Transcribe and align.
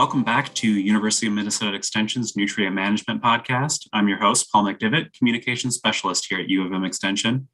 welcome 0.00 0.24
back 0.24 0.54
to 0.54 0.66
University 0.66 1.26
of 1.26 1.34
Minnesota 1.34 1.76
Extension's 1.76 2.34
Nutrient 2.34 2.74
Management 2.74 3.22
Podcast. 3.22 3.86
I'm 3.92 4.08
your 4.08 4.16
host, 4.16 4.50
Paul 4.50 4.64
McDivitt, 4.64 5.12
Communications 5.12 5.74
Specialist 5.74 6.24
here 6.26 6.40
at 6.40 6.48
U 6.48 6.64
of 6.64 6.72
M 6.72 6.84
Extension. 6.84 7.48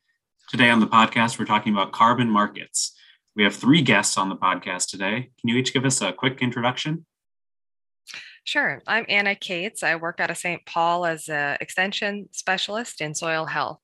Today 0.49 0.71
on 0.71 0.79
the 0.79 0.87
podcast, 0.87 1.41
we're 1.41 1.45
talking 1.45 1.73
about 1.73 1.91
carbon 1.91 2.31
markets. 2.31 2.97
We 3.35 3.43
have 3.43 3.53
three 3.53 3.83
guests 3.83 4.17
on 4.17 4.29
the 4.29 4.37
podcast 4.37 4.91
today. 4.91 5.31
Can 5.41 5.49
you 5.49 5.57
each 5.57 5.75
give 5.75 5.85
us 5.85 6.01
a 6.01 6.13
quick 6.13 6.39
introduction? 6.41 7.05
Sure. 8.45 8.81
I'm 8.87 9.07
Anna 9.09 9.35
Cates. 9.35 9.83
I 9.83 9.97
work 9.97 10.21
out 10.21 10.31
of 10.31 10.37
St. 10.37 10.65
Paul 10.67 11.05
as 11.05 11.29
an 11.29 11.57
extension 11.61 12.29
specialist 12.31 13.01
in 13.01 13.17
soil 13.17 13.47
health. 13.47 13.81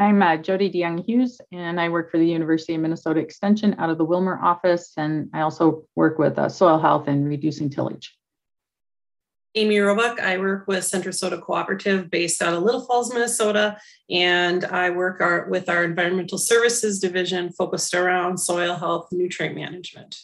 I'm 0.00 0.22
uh, 0.22 0.36
Jodi 0.36 0.70
DeJong 0.70 1.04
Hughes, 1.04 1.40
and 1.50 1.80
I 1.80 1.88
work 1.88 2.10
for 2.10 2.18
the 2.18 2.26
University 2.26 2.74
of 2.74 2.80
Minnesota 2.80 3.18
Extension 3.18 3.74
out 3.78 3.90
of 3.90 3.98
the 3.98 4.06
Willmar 4.06 4.40
office. 4.40 4.92
And 4.96 5.28
I 5.32 5.40
also 5.40 5.84
work 5.96 6.18
with 6.18 6.38
uh, 6.38 6.48
soil 6.48 6.78
health 6.78 7.08
and 7.08 7.26
reducing 7.26 7.68
tillage. 7.68 8.16
Amy 9.56 9.76
Robak. 9.76 10.20
I 10.20 10.38
work 10.38 10.68
with 10.68 10.84
Centra 10.84 11.08
Sota 11.08 11.40
Cooperative 11.40 12.10
based 12.10 12.40
out 12.42 12.54
of 12.54 12.62
Little 12.62 12.82
Falls, 12.82 13.12
Minnesota, 13.12 13.76
and 14.08 14.64
I 14.64 14.90
work 14.90 15.20
our, 15.20 15.48
with 15.48 15.68
our 15.68 15.82
environmental 15.82 16.38
services 16.38 17.00
division 17.00 17.50
focused 17.50 17.92
around 17.92 18.38
soil 18.38 18.76
health 18.76 19.08
nutrient 19.10 19.56
management. 19.56 20.16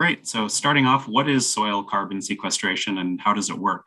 Great. 0.00 0.26
So, 0.26 0.48
starting 0.48 0.86
off, 0.86 1.06
what 1.06 1.28
is 1.28 1.48
soil 1.48 1.84
carbon 1.84 2.20
sequestration 2.20 2.98
and 2.98 3.20
how 3.20 3.34
does 3.34 3.50
it 3.50 3.58
work? 3.58 3.86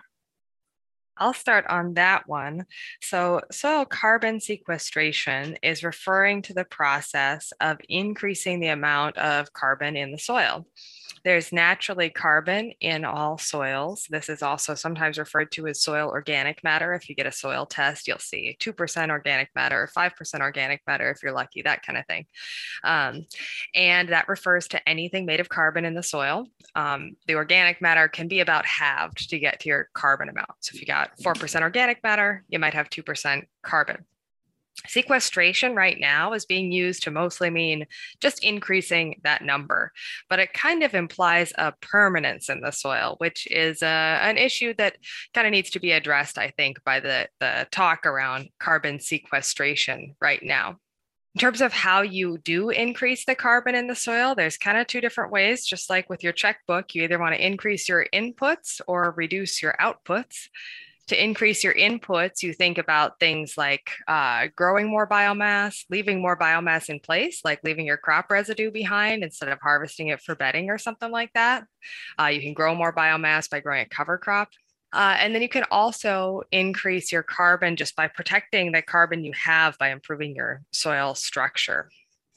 I'll 1.20 1.34
start 1.34 1.66
on 1.68 1.96
that 1.96 2.28
one. 2.28 2.66
So, 3.02 3.42
soil 3.52 3.86
carbon 3.86 4.40
sequestration 4.40 5.58
is 5.64 5.84
referring 5.84 6.42
to 6.44 6.54
the 6.54 6.66
process 6.66 7.52
of 7.60 7.78
increasing 7.90 8.60
the 8.60 8.68
amount 8.68 9.18
of 9.18 9.54
carbon 9.54 9.96
in 9.96 10.12
the 10.12 10.20
soil. 10.20 10.66
There's 11.28 11.52
naturally 11.52 12.10
carbon 12.10 12.72
in 12.80 13.04
all 13.04 13.38
soils. 13.38 14.08
This 14.10 14.30
is 14.30 14.42
also 14.42 14.76
sometimes 14.76 15.18
referred 15.18 15.52
to 15.52 15.68
as 15.68 15.82
soil 15.82 16.08
organic 16.08 16.64
matter. 16.64 16.94
If 16.94 17.10
you 17.10 17.16
get 17.16 17.26
a 17.26 17.34
soil 17.34 17.66
test, 17.66 18.08
you'll 18.08 18.18
see 18.18 18.56
2% 18.62 19.10
organic 19.10 19.50
matter, 19.54 19.90
5% 19.94 20.40
organic 20.40 20.84
matter 20.88 21.12
if 21.12 21.22
you're 21.22 21.34
lucky, 21.34 21.64
that 21.64 21.84
kind 21.84 21.98
of 22.00 22.06
thing. 22.06 22.28
Um, 22.86 23.26
and 23.76 24.08
that 24.08 24.30
refers 24.30 24.70
to 24.70 24.88
anything 24.88 25.26
made 25.26 25.42
of 25.42 25.50
carbon 25.50 25.84
in 25.84 25.96
the 25.96 26.02
soil. 26.02 26.48
Um, 26.76 27.18
the 27.28 27.36
organic 27.36 27.82
matter 27.82 28.08
can 28.08 28.30
be 28.30 28.40
about 28.40 28.66
halved 28.66 29.30
to 29.30 29.38
get 29.38 29.60
to 29.60 29.68
your 29.68 29.90
carbon 29.94 30.30
amount. 30.30 30.52
So 30.62 30.76
if 30.76 30.80
you 30.80 30.88
got 30.88 31.12
4% 31.20 31.62
organic 31.62 32.02
matter, 32.04 32.46
you 32.48 32.58
might 32.58 32.74
have 32.74 32.90
2% 32.90 33.44
carbon. 33.64 34.06
Sequestration 34.86 35.76
right 35.76 35.98
now 36.00 36.34
is 36.34 36.46
being 36.46 36.72
used 36.72 37.04
to 37.04 37.12
mostly 37.12 37.50
mean 37.50 37.88
just 38.22 38.44
increasing 38.44 39.20
that 39.24 39.44
number, 39.44 39.92
but 40.30 40.40
it 40.40 40.54
kind 40.54 40.84
of 40.84 40.94
implies 40.94 41.52
a 41.58 41.74
permanence 41.82 42.48
in 42.48 42.62
the 42.62 42.72
soil, 42.72 43.16
which 43.18 43.48
is 43.48 43.82
uh, 43.82 44.20
an 44.22 44.38
issue 44.38 44.74
that 44.78 44.98
kind 45.34 45.48
of 45.48 45.52
needs 45.52 45.72
to 45.72 45.80
be 45.80 45.92
addressed, 45.92 46.38
I 46.38 46.52
think, 46.52 46.84
by 46.84 47.00
the, 47.00 47.28
the 47.40 47.68
talk 47.72 48.06
around 48.06 48.50
carbon 48.60 49.00
sequestration 49.00 50.16
right 50.22 50.42
now. 50.44 50.78
In 51.36 51.40
terms 51.40 51.62
of 51.62 51.74
how 51.74 52.02
you 52.02 52.38
do 52.40 52.70
increase 52.70 53.26
the 53.26 53.36
carbon 53.36 53.76
in 53.76 53.88
the 53.88 53.96
soil, 53.96 54.36
there's 54.36 54.58
kind 54.58 54.78
of 54.78 54.88
two 54.88 55.02
different 55.02 55.32
ways. 55.32 55.66
Just 55.66 55.90
like 55.90 56.10
with 56.10 56.24
your 56.24 56.34
checkbook, 56.34 56.96
you 56.96 57.04
either 57.04 57.20
want 57.20 57.36
to 57.36 57.46
increase 57.46 57.90
your 57.90 58.08
inputs 58.14 58.80
or 58.88 59.14
reduce 59.16 59.62
your 59.62 59.76
outputs 59.80 60.48
to 61.08 61.24
increase 61.24 61.64
your 61.64 61.74
inputs, 61.74 62.44
you 62.44 62.54
think 62.54 62.78
about 62.78 63.20
things 63.20 63.54
like 63.58 63.92
uh, 64.08 64.48
growing 64.56 64.90
more 64.90 65.08
biomass, 65.08 65.86
leaving 65.90 66.22
more 66.22 66.38
biomass 66.38 66.90
in 66.90 67.00
place, 67.00 67.42
like 67.46 67.62
leaving 67.64 67.86
your 67.86 67.98
crop 67.98 68.30
residue 68.30 68.72
behind 68.72 69.24
instead 69.24 69.50
of 69.50 69.60
harvesting 69.62 70.10
it 70.10 70.22
for 70.22 70.36
bedding 70.36 70.70
or 70.70 70.78
something 70.78 71.12
like 71.12 71.32
that. 71.34 71.66
Uh, 72.20 72.26
you 72.26 72.42
can 72.42 72.54
grow 72.54 72.76
more 72.76 72.94
biomass 72.94 73.50
by 73.50 73.62
growing 73.62 73.82
a 73.82 73.90
cover 73.90 74.18
crop. 74.18 74.50
Uh, 74.94 75.16
and 75.20 75.34
then 75.34 75.42
you 75.42 75.50
can 75.50 75.66
also 75.72 76.42
increase 76.52 77.12
your 77.12 77.24
carbon 77.24 77.76
just 77.76 77.96
by 77.96 78.08
protecting 78.08 78.72
the 78.72 78.82
carbon 78.82 79.24
you 79.24 79.34
have 79.34 79.78
by 79.78 79.90
improving 79.92 80.36
your 80.36 80.62
soil 80.72 81.16
structure. 81.16 81.90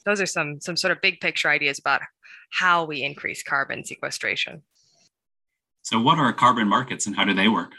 Those 0.05 0.21
are 0.21 0.25
some, 0.25 0.59
some 0.61 0.77
sort 0.77 0.91
of 0.91 1.01
big 1.01 1.19
picture 1.19 1.49
ideas 1.49 1.79
about 1.79 2.01
how 2.51 2.85
we 2.85 3.03
increase 3.03 3.43
carbon 3.43 3.83
sequestration. 3.83 4.63
So, 5.83 5.99
what 5.99 6.19
are 6.19 6.31
carbon 6.33 6.67
markets 6.67 7.07
and 7.07 7.15
how 7.15 7.25
do 7.25 7.33
they 7.33 7.47
work? 7.47 7.71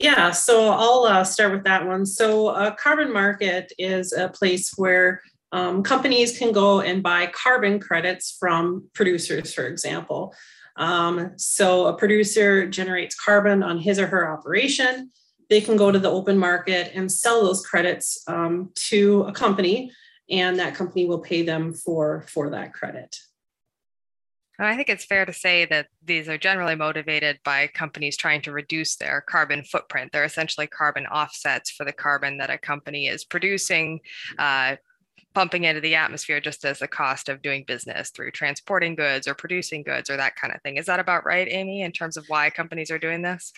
Yeah, 0.00 0.30
so 0.30 0.70
I'll 0.70 1.04
uh, 1.04 1.24
start 1.24 1.52
with 1.52 1.64
that 1.64 1.86
one. 1.86 2.06
So, 2.06 2.48
a 2.48 2.74
carbon 2.74 3.12
market 3.12 3.70
is 3.78 4.14
a 4.14 4.30
place 4.30 4.72
where 4.76 5.20
um, 5.52 5.82
companies 5.82 6.38
can 6.38 6.52
go 6.52 6.80
and 6.80 7.02
buy 7.02 7.26
carbon 7.26 7.78
credits 7.78 8.34
from 8.40 8.88
producers, 8.94 9.52
for 9.52 9.66
example. 9.66 10.34
Um, 10.76 11.32
so, 11.36 11.86
a 11.86 11.92
producer 11.98 12.66
generates 12.66 13.14
carbon 13.14 13.62
on 13.62 13.78
his 13.78 13.98
or 13.98 14.06
her 14.06 14.32
operation. 14.32 15.10
They 15.50 15.60
can 15.60 15.76
go 15.76 15.92
to 15.92 15.98
the 15.98 16.10
open 16.10 16.38
market 16.38 16.92
and 16.94 17.12
sell 17.12 17.44
those 17.44 17.66
credits 17.66 18.22
um, 18.26 18.70
to 18.88 19.24
a 19.24 19.32
company, 19.32 19.92
and 20.30 20.58
that 20.58 20.74
company 20.74 21.04
will 21.04 21.20
pay 21.20 21.42
them 21.42 21.74
for, 21.74 22.24
for 22.26 22.48
that 22.50 22.72
credit. 22.72 23.18
And 24.60 24.68
I 24.68 24.76
think 24.76 24.90
it's 24.90 25.06
fair 25.06 25.24
to 25.24 25.32
say 25.32 25.64
that 25.66 25.86
these 26.04 26.28
are 26.28 26.36
generally 26.36 26.74
motivated 26.74 27.38
by 27.46 27.66
companies 27.68 28.18
trying 28.18 28.42
to 28.42 28.52
reduce 28.52 28.96
their 28.96 29.22
carbon 29.22 29.64
footprint. 29.64 30.12
They're 30.12 30.22
essentially 30.22 30.66
carbon 30.66 31.06
offsets 31.06 31.70
for 31.70 31.86
the 31.86 31.94
carbon 31.94 32.36
that 32.36 32.50
a 32.50 32.58
company 32.58 33.06
is 33.06 33.24
producing, 33.24 34.00
uh, 34.38 34.76
pumping 35.32 35.64
into 35.64 35.80
the 35.80 35.94
atmosphere 35.94 36.42
just 36.42 36.66
as 36.66 36.80
the 36.80 36.88
cost 36.88 37.30
of 37.30 37.40
doing 37.40 37.64
business 37.66 38.10
through 38.10 38.32
transporting 38.32 38.96
goods 38.96 39.26
or 39.26 39.32
producing 39.34 39.82
goods 39.82 40.10
or 40.10 40.18
that 40.18 40.36
kind 40.36 40.54
of 40.54 40.60
thing. 40.60 40.76
Is 40.76 40.84
that 40.86 41.00
about 41.00 41.24
right, 41.24 41.48
Amy, 41.50 41.80
in 41.80 41.90
terms 41.90 42.18
of 42.18 42.26
why 42.28 42.50
companies 42.50 42.90
are 42.90 42.98
doing 42.98 43.22
this? 43.22 43.54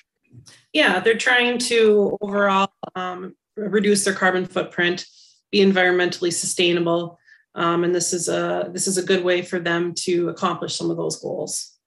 Yeah, 0.73 1.01
they're 1.01 1.19
trying 1.19 1.59
to 1.59 2.17
overall 2.21 2.73
um, 2.95 3.35
reduce 3.57 4.05
their 4.05 4.15
carbon 4.15 4.47
footprint, 4.47 5.05
be 5.51 5.59
environmentally 5.59 6.33
sustainable 6.33 7.19
um, 7.55 7.85
and 7.85 7.95
this 7.95 8.13
is 8.13 8.29
a 8.29 8.71
this 8.73 8.87
is 8.87 8.99
a 8.99 9.03
good 9.03 9.25
way 9.25 9.43
for 9.43 9.59
them 9.59 9.95
to 9.95 10.29
accomplish 10.29 10.77
some 10.77 10.91
of 10.91 10.97
those 10.97 11.21
goals. 11.21 11.79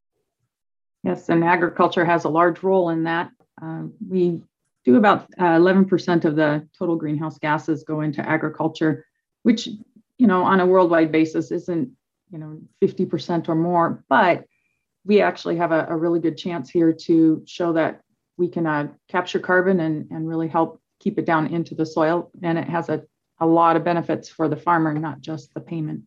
Yes, 1.03 1.29
and 1.29 1.43
agriculture 1.43 2.05
has 2.05 2.23
a 2.23 2.29
large 2.29 2.63
role 2.63 2.89
in 2.89 3.03
that. 3.03 3.31
Uh, 3.61 3.83
we 4.07 4.41
do 4.83 4.97
about 4.97 5.27
uh, 5.39 5.57
11% 5.57 6.25
of 6.25 6.35
the 6.35 6.67
total 6.77 6.95
greenhouse 6.95 7.39
gases 7.39 7.83
go 7.83 8.01
into 8.01 8.27
agriculture, 8.27 9.05
which 9.43 9.67
you 10.17 10.27
know 10.27 10.43
on 10.43 10.59
a 10.59 10.65
worldwide 10.65 11.11
basis 11.11 11.51
isn't 11.51 11.89
you 12.31 12.37
know 12.37 12.59
50% 12.81 13.49
or 13.49 13.55
more, 13.55 14.03
but 14.09 14.45
we 15.05 15.21
actually 15.21 15.57
have 15.57 15.71
a, 15.71 15.85
a 15.89 15.95
really 15.95 16.19
good 16.19 16.37
chance 16.37 16.69
here 16.69 16.91
to 16.91 17.43
show 17.45 17.73
that 17.73 18.01
we 18.37 18.47
can 18.47 18.65
uh, 18.67 18.87
capture 19.07 19.39
carbon 19.39 19.79
and, 19.79 20.09
and 20.11 20.27
really 20.27 20.47
help 20.47 20.81
keep 20.99 21.17
it 21.19 21.25
down 21.25 21.47
into 21.47 21.75
the 21.75 21.85
soil. 21.85 22.31
And 22.41 22.57
it 22.57 22.67
has 22.67 22.89
a 22.89 23.03
a 23.39 23.45
lot 23.45 23.75
of 23.75 23.83
benefits 23.83 24.29
for 24.29 24.47
the 24.47 24.55
farmer, 24.55 24.93
not 24.93 25.21
just 25.21 25.53
the 25.53 25.59
payment. 25.59 26.03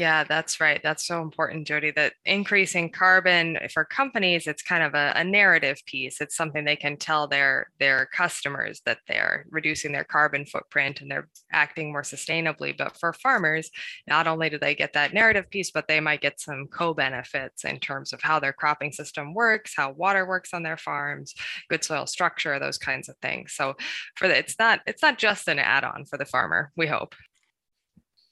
Yeah, 0.00 0.24
that's 0.24 0.60
right. 0.60 0.80
That's 0.82 1.06
so 1.06 1.20
important, 1.20 1.66
Jodi. 1.66 1.90
That 1.90 2.14
increasing 2.24 2.88
carbon 2.88 3.58
eh, 3.58 3.68
for 3.68 3.84
companies, 3.84 4.46
it's 4.46 4.62
kind 4.62 4.82
of 4.82 4.94
a, 4.94 5.12
a, 5.14 5.22
narrative 5.22 5.76
piece. 5.84 6.22
It's 6.22 6.34
something 6.34 6.64
they 6.64 6.74
can 6.74 6.96
tell 6.96 7.28
their 7.28 7.66
their 7.78 8.06
customers 8.06 8.80
that 8.86 9.00
they're 9.06 9.44
reducing 9.50 9.92
their 9.92 10.04
carbon 10.04 10.46
footprint 10.46 11.02
and 11.02 11.10
they're 11.10 11.28
acting 11.52 11.92
more 11.92 12.00
sustainably. 12.00 12.74
But 12.74 12.96
for 12.98 13.12
farmers, 13.12 13.70
not 14.06 14.26
only 14.26 14.48
do 14.48 14.58
they 14.58 14.74
get 14.74 14.94
that 14.94 15.12
narrative 15.12 15.50
piece, 15.50 15.70
but 15.70 15.86
they 15.86 16.00
might 16.00 16.22
get 16.22 16.40
some 16.40 16.68
co-benefits 16.72 17.66
in 17.66 17.78
terms 17.78 18.14
of 18.14 18.22
how 18.22 18.40
their 18.40 18.54
cropping 18.54 18.92
system 18.92 19.34
works, 19.34 19.74
how 19.76 19.92
water 19.92 20.26
works 20.26 20.54
on 20.54 20.62
their 20.62 20.78
farms, 20.78 21.34
good 21.68 21.84
soil 21.84 22.06
structure, 22.06 22.58
those 22.58 22.78
kinds 22.78 23.10
of 23.10 23.16
things. 23.20 23.52
So 23.52 23.76
for 24.16 24.28
the, 24.28 24.38
it's 24.38 24.58
not 24.58 24.80
it's 24.86 25.02
not 25.02 25.18
just 25.18 25.46
an 25.46 25.58
add-on 25.58 26.06
for 26.06 26.16
the 26.16 26.24
farmer. 26.24 26.72
We 26.74 26.86
hope 26.86 27.14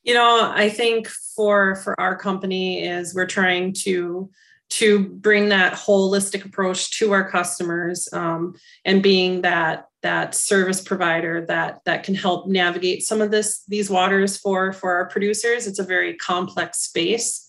you 0.02 0.14
know 0.14 0.52
i 0.54 0.68
think 0.68 1.08
for 1.08 1.76
for 1.76 1.98
our 2.00 2.16
company 2.16 2.84
is 2.84 3.14
we're 3.14 3.26
trying 3.26 3.72
to 3.72 4.30
to 4.70 5.08
bring 5.08 5.48
that 5.48 5.72
holistic 5.72 6.44
approach 6.44 6.98
to 6.98 7.12
our 7.12 7.28
customers 7.28 8.08
um, 8.12 8.54
and 8.84 9.02
being 9.02 9.42
that 9.42 9.86
that 10.02 10.34
service 10.34 10.80
provider 10.80 11.44
that 11.46 11.80
that 11.84 12.04
can 12.04 12.14
help 12.14 12.46
navigate 12.46 13.02
some 13.02 13.20
of 13.20 13.30
this 13.30 13.64
these 13.66 13.90
waters 13.90 14.36
for 14.36 14.72
for 14.72 14.92
our 14.92 15.08
producers. 15.08 15.66
It's 15.66 15.78
a 15.78 15.84
very 15.84 16.14
complex 16.14 16.80
space. 16.80 17.46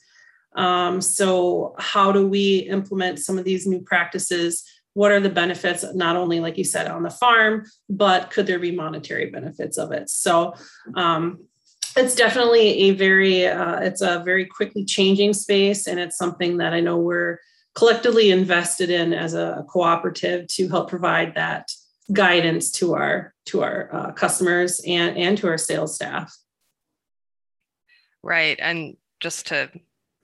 Um, 0.56 1.00
so 1.02 1.76
how 1.78 2.12
do 2.12 2.28
we 2.28 2.60
implement 2.60 3.20
some 3.20 3.38
of 3.38 3.46
these 3.46 3.68
new 3.68 3.82
practices? 3.82 4.64
What 4.94 5.12
are 5.12 5.20
the 5.20 5.30
benefits 5.30 5.86
not 5.94 6.16
only 6.16 6.40
like 6.40 6.58
you 6.58 6.64
said 6.64 6.88
on 6.88 7.04
the 7.04 7.12
farm 7.12 7.66
but 7.88 8.32
could 8.32 8.48
there 8.48 8.60
be 8.60 8.72
monetary 8.72 9.30
benefits 9.30 9.78
of 9.78 9.92
it? 9.92 10.10
So 10.10 10.56
um, 10.96 11.46
it's 12.00 12.16
definitely 12.16 12.68
a 12.90 12.92
very 12.92 13.46
uh, 13.46 13.80
it's 13.80 14.02
a 14.02 14.22
very 14.26 14.46
quickly 14.46 14.86
changing 14.86 15.34
space 15.34 15.88
and 15.88 16.00
it's 16.00 16.18
something 16.18 16.58
that 16.58 16.74
i 16.74 16.80
know 16.80 16.98
we're 16.98 17.40
collectively 17.76 18.32
invested 18.32 18.90
in 18.90 19.14
as 19.14 19.34
a 19.34 19.66
cooperative 19.70 20.48
to 20.48 20.68
help 20.68 20.90
provide 20.90 21.36
that 21.36 21.70
guidance 22.12 22.72
to 22.72 22.96
our 22.96 23.34
to 23.46 23.64
our 23.64 23.90
uh, 23.94 24.12
customers 24.12 24.82
and 24.86 25.18
and 25.18 25.38
to 25.38 25.48
our 25.48 25.58
sales 25.58 25.96
staff. 25.96 26.36
Right 28.24 28.58
and 28.60 28.98
just 29.20 29.48
to 29.48 29.70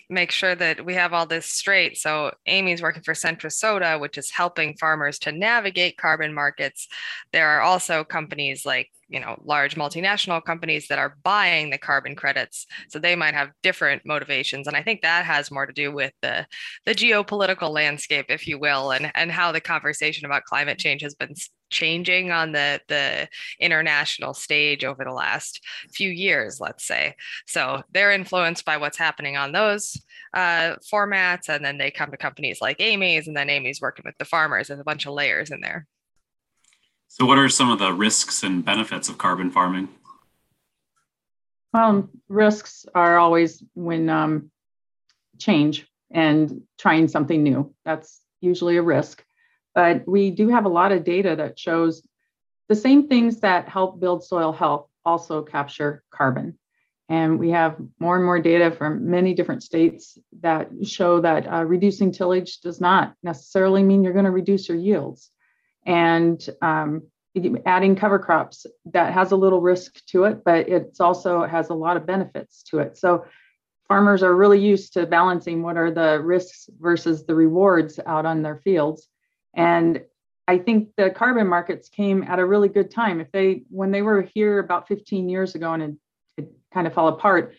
make 0.09 0.31
sure 0.31 0.55
that 0.55 0.85
we 0.85 0.93
have 0.93 1.13
all 1.13 1.25
this 1.25 1.45
straight. 1.45 1.97
So 1.97 2.31
Amy's 2.45 2.81
working 2.81 3.03
for 3.03 3.13
Centra 3.13 3.99
which 3.99 4.17
is 4.17 4.31
helping 4.31 4.77
farmers 4.77 5.19
to 5.19 5.31
navigate 5.31 5.97
carbon 5.97 6.33
markets. 6.33 6.87
There 7.31 7.47
are 7.49 7.61
also 7.61 8.03
companies 8.03 8.65
like 8.65 8.89
you 9.07 9.19
know 9.19 9.39
large 9.43 9.75
multinational 9.75 10.43
companies 10.43 10.87
that 10.87 10.99
are 10.99 11.15
buying 11.23 11.69
the 11.69 11.77
carbon 11.77 12.15
credits 12.15 12.65
so 12.89 12.97
they 12.97 13.15
might 13.15 13.33
have 13.33 13.51
different 13.61 14.01
motivations 14.05 14.67
and 14.67 14.75
i 14.75 14.81
think 14.81 15.01
that 15.01 15.25
has 15.25 15.51
more 15.51 15.65
to 15.65 15.73
do 15.73 15.91
with 15.91 16.11
the 16.21 16.45
the 16.85 16.93
geopolitical 16.93 17.69
landscape 17.69 18.25
if 18.29 18.47
you 18.47 18.57
will 18.57 18.91
and 18.91 19.11
and 19.15 19.31
how 19.31 19.51
the 19.51 19.61
conversation 19.61 20.25
about 20.25 20.43
climate 20.45 20.79
change 20.79 21.01
has 21.01 21.13
been 21.13 21.35
changing 21.75 22.31
on 22.31 22.53
the 22.53 22.79
the 22.87 23.27
international 23.59 24.33
stage 24.33 24.85
over 24.85 25.03
the 25.03 25.11
last 25.11 25.61
few 25.91 26.09
years 26.09 26.59
let's 26.59 26.87
say. 26.87 27.15
So 27.45 27.83
they're 27.91 28.11
influenced 28.11 28.63
by 28.63 28.77
what's 28.77 28.97
happening 28.97 29.35
on 29.35 29.51
those 29.51 30.01
uh, 30.33 30.75
formats 30.91 31.49
and 31.49 31.63
then 31.63 31.77
they 31.77 31.91
come 31.91 32.11
to 32.11 32.17
companies 32.17 32.59
like 32.61 32.79
amy's 32.79 33.27
and 33.27 33.35
then 33.35 33.49
amy's 33.49 33.81
working 33.81 34.03
with 34.05 34.17
the 34.17 34.25
farmers. 34.25 34.67
There's 34.67 34.79
a 34.79 34.85
bunch 34.85 35.05
of 35.05 35.13
layers 35.13 35.51
in 35.51 35.59
there. 35.59 35.85
So 37.09 37.25
what 37.25 37.37
are 37.37 37.49
some 37.49 37.69
of 37.69 37.79
the 37.79 37.91
risks 37.93 38.43
and 38.43 38.63
benefits 38.63 39.09
of 39.09 39.17
carbon 39.17 39.51
farming? 39.51 39.89
Well 41.73 42.09
risks 42.29 42.85
are 42.95 43.17
always 43.17 43.61
when 43.73 44.09
um, 44.09 44.49
change 45.37 45.85
and 46.11 46.61
trying 46.77 47.09
something 47.09 47.43
new. 47.43 47.73
That's 47.83 48.21
usually 48.39 48.77
a 48.77 48.81
risk 48.81 49.25
but 49.75 50.07
we 50.07 50.31
do 50.31 50.47
have 50.49 50.65
a 50.65 50.69
lot 50.69 50.91
of 50.91 51.03
data 51.03 51.35
that 51.35 51.59
shows 51.59 52.01
the 52.69 52.75
same 52.75 53.07
things 53.07 53.41
that 53.41 53.69
help 53.69 53.99
build 53.99 54.23
soil 54.23 54.51
health 54.51 54.87
also 55.05 55.43
capture 55.43 56.03
carbon. 56.09 56.57
And 57.07 57.37
we 57.37 57.51
have 57.51 57.77
more 57.99 58.15
and 58.15 58.25
more 58.25 58.39
data 58.39 58.71
from 58.71 59.11
many 59.11 59.35
different 59.35 59.61
states 59.61 60.17
that 60.41 60.69
show 60.83 61.21
that 61.21 61.45
uh, 61.45 61.63
reducing 61.63 62.11
tillage 62.11 62.61
does 62.61 62.81
not 62.81 63.13
necessarily 63.21 63.83
mean 63.83 64.03
you're 64.03 64.13
going 64.13 64.25
to 64.25 64.31
reduce 64.31 64.67
your 64.67 64.77
yields. 64.77 65.29
And 65.85 66.43
um, 66.63 67.03
adding 67.65 67.95
cover 67.95 68.17
crops 68.17 68.65
that 68.85 69.13
has 69.13 69.31
a 69.31 69.35
little 69.35 69.61
risk 69.61 70.03
to 70.07 70.23
it, 70.23 70.43
but 70.43 70.67
it 70.67 70.97
also 70.99 71.45
has 71.45 71.69
a 71.69 71.75
lot 71.75 71.97
of 71.97 72.07
benefits 72.07 72.63
to 72.63 72.79
it. 72.79 72.97
So 72.97 73.25
farmers 73.87 74.23
are 74.23 74.35
really 74.35 74.59
used 74.59 74.93
to 74.93 75.05
balancing 75.05 75.61
what 75.61 75.77
are 75.77 75.91
the 75.91 76.19
risks 76.21 76.69
versus 76.79 77.25
the 77.25 77.35
rewards 77.35 77.99
out 78.03 78.25
on 78.25 78.41
their 78.41 78.57
fields. 78.57 79.07
And 79.55 80.01
I 80.47 80.59
think 80.59 80.89
the 80.95 81.09
carbon 81.09 81.47
markets 81.47 81.89
came 81.89 82.23
at 82.23 82.39
a 82.39 82.45
really 82.45 82.69
good 82.69 82.91
time. 82.91 83.19
If 83.19 83.31
they, 83.31 83.63
when 83.69 83.91
they 83.91 84.01
were 84.01 84.21
here 84.21 84.59
about 84.59 84.87
15 84.87 85.27
years 85.29 85.55
ago 85.55 85.73
and 85.73 85.83
it, 85.83 85.95
it 86.37 86.51
kind 86.73 86.85
of 86.85 86.93
fell 86.93 87.07
apart, 87.07 87.55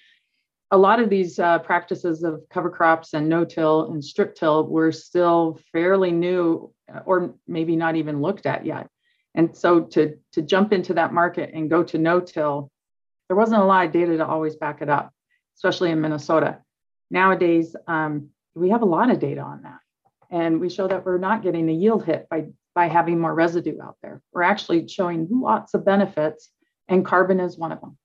a 0.70 0.76
lot 0.76 1.00
of 1.00 1.10
these 1.10 1.38
uh, 1.38 1.58
practices 1.60 2.22
of 2.22 2.42
cover 2.50 2.70
crops 2.70 3.14
and 3.14 3.28
no-till 3.28 3.90
and 3.90 4.04
strip-till 4.04 4.66
were 4.66 4.92
still 4.92 5.58
fairly 5.72 6.12
new, 6.12 6.72
or 7.04 7.34
maybe 7.46 7.76
not 7.76 7.96
even 7.96 8.20
looked 8.20 8.46
at 8.46 8.66
yet. 8.66 8.88
And 9.34 9.54
so 9.56 9.80
to 9.80 10.16
to 10.32 10.42
jump 10.42 10.72
into 10.72 10.94
that 10.94 11.12
market 11.12 11.50
and 11.54 11.70
go 11.70 11.84
to 11.84 11.98
no-till, 11.98 12.70
there 13.28 13.36
wasn't 13.36 13.60
a 13.60 13.64
lot 13.64 13.86
of 13.86 13.92
data 13.92 14.16
to 14.16 14.26
always 14.26 14.56
back 14.56 14.82
it 14.82 14.88
up, 14.88 15.12
especially 15.56 15.90
in 15.90 16.00
Minnesota. 16.00 16.58
Nowadays, 17.10 17.76
um, 17.86 18.30
we 18.54 18.70
have 18.70 18.82
a 18.82 18.86
lot 18.86 19.10
of 19.10 19.20
data 19.20 19.42
on 19.42 19.62
that 19.62 19.78
and 20.30 20.60
we 20.60 20.68
show 20.68 20.88
that 20.88 21.04
we're 21.04 21.18
not 21.18 21.42
getting 21.42 21.68
a 21.68 21.72
yield 21.72 22.04
hit 22.04 22.28
by 22.28 22.46
by 22.74 22.88
having 22.88 23.18
more 23.18 23.34
residue 23.34 23.80
out 23.80 23.96
there. 24.02 24.20
We're 24.32 24.42
actually 24.42 24.86
showing 24.86 25.28
lots 25.30 25.74
of 25.74 25.84
benefits, 25.84 26.50
and 26.88 27.04
carbon 27.04 27.40
is 27.40 27.56
one 27.56 27.72
of 27.72 27.80
them. 27.80 27.96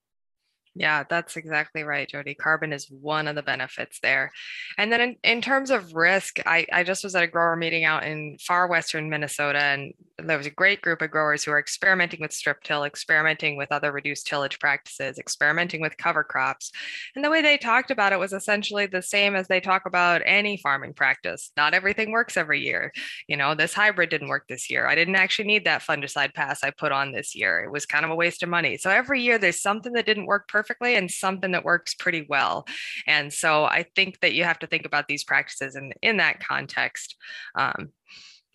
Yeah, 0.74 1.04
that's 1.10 1.36
exactly 1.36 1.84
right, 1.84 2.08
Jodi. 2.08 2.34
Carbon 2.34 2.72
is 2.72 2.90
one 2.90 3.28
of 3.28 3.36
the 3.36 3.44
benefits 3.44 4.00
there. 4.02 4.32
And 4.78 4.90
then 4.90 5.02
in, 5.02 5.16
in 5.22 5.42
terms 5.42 5.70
of 5.70 5.94
risk, 5.94 6.40
I, 6.46 6.66
I 6.72 6.84
just 6.84 7.04
was 7.04 7.14
at 7.14 7.24
a 7.24 7.28
grower 7.28 7.58
meeting 7.58 7.84
out 7.84 8.06
in 8.06 8.38
far 8.40 8.68
western 8.68 9.10
Minnesota, 9.10 9.60
and 9.60 9.94
there 10.18 10.38
was 10.38 10.48
a 10.48 10.52
great 10.52 10.82
group 10.82 11.02
of 11.02 11.12
growers 11.12 11.44
who 11.44 11.52
are 11.52 11.60
experimenting 11.60 12.22
with 12.22 12.32
strip 12.32 12.64
till, 12.64 12.86
experimenting 12.86 13.58
with 13.58 13.70
other 13.70 13.92
reduced 13.92 14.28
tillage 14.28 14.60
practices, 14.60 15.20
experimenting 15.20 15.82
with 15.82 15.98
cover 15.98 16.24
crops. 16.24 16.72
And 17.18 17.26
the 17.26 17.30
way 17.30 17.42
they 17.42 17.58
talked 17.58 17.92
about 17.92 18.14
it 18.14 18.20
was 18.20 18.32
essentially 18.32 18.86
the 18.86 19.02
same 19.02 19.36
as 19.36 19.50
they 19.50 19.60
talk 19.60 19.86
about 19.86 20.22
any 20.26 20.56
farming 20.56 20.94
practice. 20.94 21.52
Not 21.58 21.74
everything 21.74 22.12
works 22.12 22.38
every 22.38 22.62
year. 22.62 22.94
You 23.28 23.36
know, 23.36 23.56
this 23.56 23.74
hybrid 23.74 24.10
didn't 24.10 24.30
work 24.30 24.48
this 24.48 24.70
year. 24.70 24.88
I 24.88 24.96
didn't 24.96 25.16
actually 25.16 25.50
need 25.50 25.66
that 25.66 25.82
fungicide 25.82 26.34
pass 26.34 26.64
I 26.64 26.70
put 26.72 26.94
on 26.94 27.12
this 27.12 27.36
year. 27.36 27.62
It 27.62 27.72
was 27.72 27.86
kind 27.86 28.06
of 28.06 28.12
a 28.12 28.16
waste 28.16 28.42
of 28.42 28.48
money. 28.48 28.78
So 28.78 28.90
every 28.90 29.22
year 29.22 29.38
there's 29.38 29.62
something 29.62 29.92
that 29.94 30.06
didn't 30.06 30.28
work 30.28 30.48
perfectly 30.48 30.61
perfectly 30.62 30.96
and 30.96 31.10
something 31.10 31.52
that 31.52 31.66
works 31.66 31.96
pretty 31.96 32.26
well. 32.30 32.66
And 33.08 33.34
so 33.34 33.66
I 33.66 33.86
think 33.96 34.20
that 34.20 34.34
you 34.34 34.44
have 34.44 34.60
to 34.60 34.68
think 34.68 34.86
about 34.86 35.08
these 35.08 35.24
practices 35.24 35.76
in, 35.76 35.92
in 36.04 36.18
that 36.18 36.40
context 36.40 37.16
um, 37.56 37.90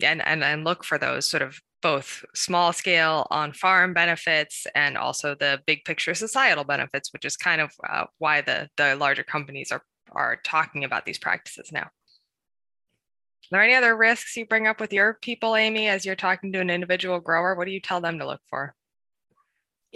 and, 0.01 0.25
and, 0.25 0.45
and 0.45 0.63
look 0.63 0.85
for 0.85 0.99
those 0.99 1.29
sort 1.29 1.43
of 1.43 1.59
both 1.83 2.25
small 2.35 2.73
scale 2.73 3.27
on 3.31 3.53
farm 3.53 3.93
benefits 3.93 4.67
and 4.77 4.97
also 4.97 5.35
the 5.35 5.61
big 5.67 5.85
picture 5.85 6.15
societal 6.15 6.65
benefits, 6.65 7.13
which 7.13 7.25
is 7.25 7.37
kind 7.37 7.61
of 7.61 7.73
uh, 7.89 8.05
why 8.19 8.41
the, 8.41 8.69
the 8.77 8.95
larger 8.95 9.25
companies 9.25 9.73
are, 9.73 9.83
are 10.13 10.37
talking 10.45 10.85
about 10.85 11.07
these 11.07 11.19
practices 11.19 11.73
now. 11.73 11.89
Are 13.47 13.51
there 13.51 13.63
any 13.63 13.75
other 13.75 13.97
risks 13.97 14.37
you 14.37 14.47
bring 14.47 14.69
up 14.69 14.81
with 14.81 14.93
your 14.93 15.19
people, 15.23 15.57
Amy, 15.57 15.89
as 15.89 16.07
you're 16.07 16.17
talking 16.17 16.53
to 16.53 16.61
an 16.61 16.71
individual 16.71 17.19
grower? 17.19 17.57
What 17.57 17.67
do 17.67 17.73
you 17.73 17.81
tell 17.81 18.01
them 18.01 18.21
to 18.21 18.27
look 18.27 18.43
for? 18.49 18.76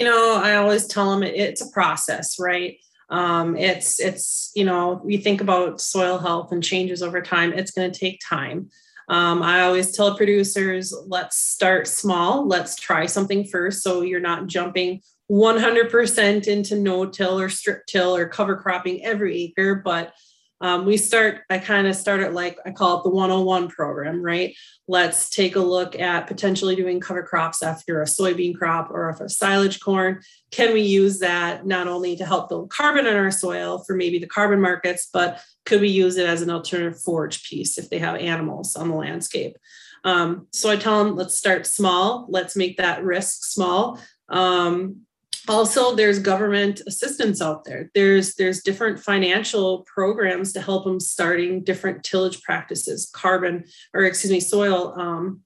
You 0.00 0.06
know, 0.06 0.40
I 0.42 0.56
always 0.56 0.86
tell 0.86 1.10
them 1.10 1.22
it's 1.22 1.60
a 1.60 1.70
process, 1.70 2.40
right? 2.40 2.78
Um, 3.10 3.54
it's 3.54 4.00
it's 4.00 4.50
you 4.54 4.64
know, 4.64 4.98
we 5.04 5.18
think 5.18 5.42
about 5.42 5.80
soil 5.80 6.16
health 6.16 6.52
and 6.52 6.64
changes 6.64 7.02
over 7.02 7.20
time. 7.20 7.52
It's 7.52 7.70
going 7.70 7.92
to 7.92 7.98
take 7.98 8.18
time. 8.26 8.70
Um, 9.10 9.42
I 9.42 9.62
always 9.62 9.94
tell 9.94 10.16
producers, 10.16 10.94
let's 11.06 11.36
start 11.36 11.86
small. 11.86 12.46
Let's 12.46 12.76
try 12.76 13.06
something 13.06 13.44
first, 13.44 13.82
so 13.82 14.00
you're 14.00 14.20
not 14.20 14.46
jumping 14.46 15.02
100% 15.30 16.46
into 16.46 16.76
no-till 16.76 17.38
or 17.38 17.48
strip-till 17.48 18.16
or 18.16 18.28
cover 18.28 18.56
cropping 18.56 19.04
every 19.04 19.36
acre, 19.42 19.74
but 19.74 20.12
um, 20.60 20.84
we 20.84 20.96
start, 20.96 21.42
I 21.48 21.58
kind 21.58 21.86
of 21.86 21.96
start 21.96 22.20
it 22.20 22.34
like 22.34 22.58
I 22.66 22.70
call 22.72 22.98
it 22.98 23.04
the 23.04 23.10
101 23.10 23.68
program, 23.68 24.22
right? 24.22 24.54
Let's 24.86 25.30
take 25.30 25.56
a 25.56 25.60
look 25.60 25.98
at 25.98 26.26
potentially 26.26 26.76
doing 26.76 27.00
cover 27.00 27.22
crops 27.22 27.62
after 27.62 28.02
a 28.02 28.06
soybean 28.06 28.56
crop 28.56 28.90
or 28.90 29.08
if 29.08 29.20
a 29.20 29.28
silage 29.28 29.80
corn. 29.80 30.20
Can 30.50 30.72
we 30.74 30.82
use 30.82 31.20
that 31.20 31.64
not 31.64 31.88
only 31.88 32.16
to 32.16 32.26
help 32.26 32.48
build 32.48 32.70
carbon 32.70 33.06
in 33.06 33.16
our 33.16 33.30
soil 33.30 33.82
for 33.86 33.96
maybe 33.96 34.18
the 34.18 34.26
carbon 34.26 34.60
markets, 34.60 35.08
but 35.12 35.40
could 35.64 35.80
we 35.80 35.88
use 35.88 36.16
it 36.16 36.26
as 36.26 36.42
an 36.42 36.50
alternative 36.50 37.00
forage 37.00 37.48
piece 37.48 37.78
if 37.78 37.88
they 37.88 37.98
have 37.98 38.16
animals 38.16 38.76
on 38.76 38.88
the 38.88 38.94
landscape? 38.94 39.56
Um, 40.04 40.46
so 40.52 40.70
I 40.70 40.76
tell 40.76 41.04
them, 41.04 41.16
let's 41.16 41.36
start 41.36 41.66
small. 41.66 42.26
Let's 42.28 42.56
make 42.56 42.78
that 42.78 43.02
risk 43.02 43.44
small. 43.44 44.00
Um, 44.28 45.02
also 45.48 45.94
there's 45.94 46.18
government 46.18 46.82
assistance 46.86 47.40
out 47.40 47.64
there. 47.64 47.90
There's 47.94 48.34
there's 48.34 48.62
different 48.62 49.00
financial 49.00 49.84
programs 49.92 50.52
to 50.52 50.60
help 50.60 50.84
them 50.84 51.00
starting 51.00 51.64
different 51.64 52.04
tillage 52.04 52.42
practices 52.42 53.10
carbon 53.14 53.64
or 53.94 54.04
excuse 54.04 54.32
me 54.32 54.40
soil 54.40 54.94
um, 54.98 55.40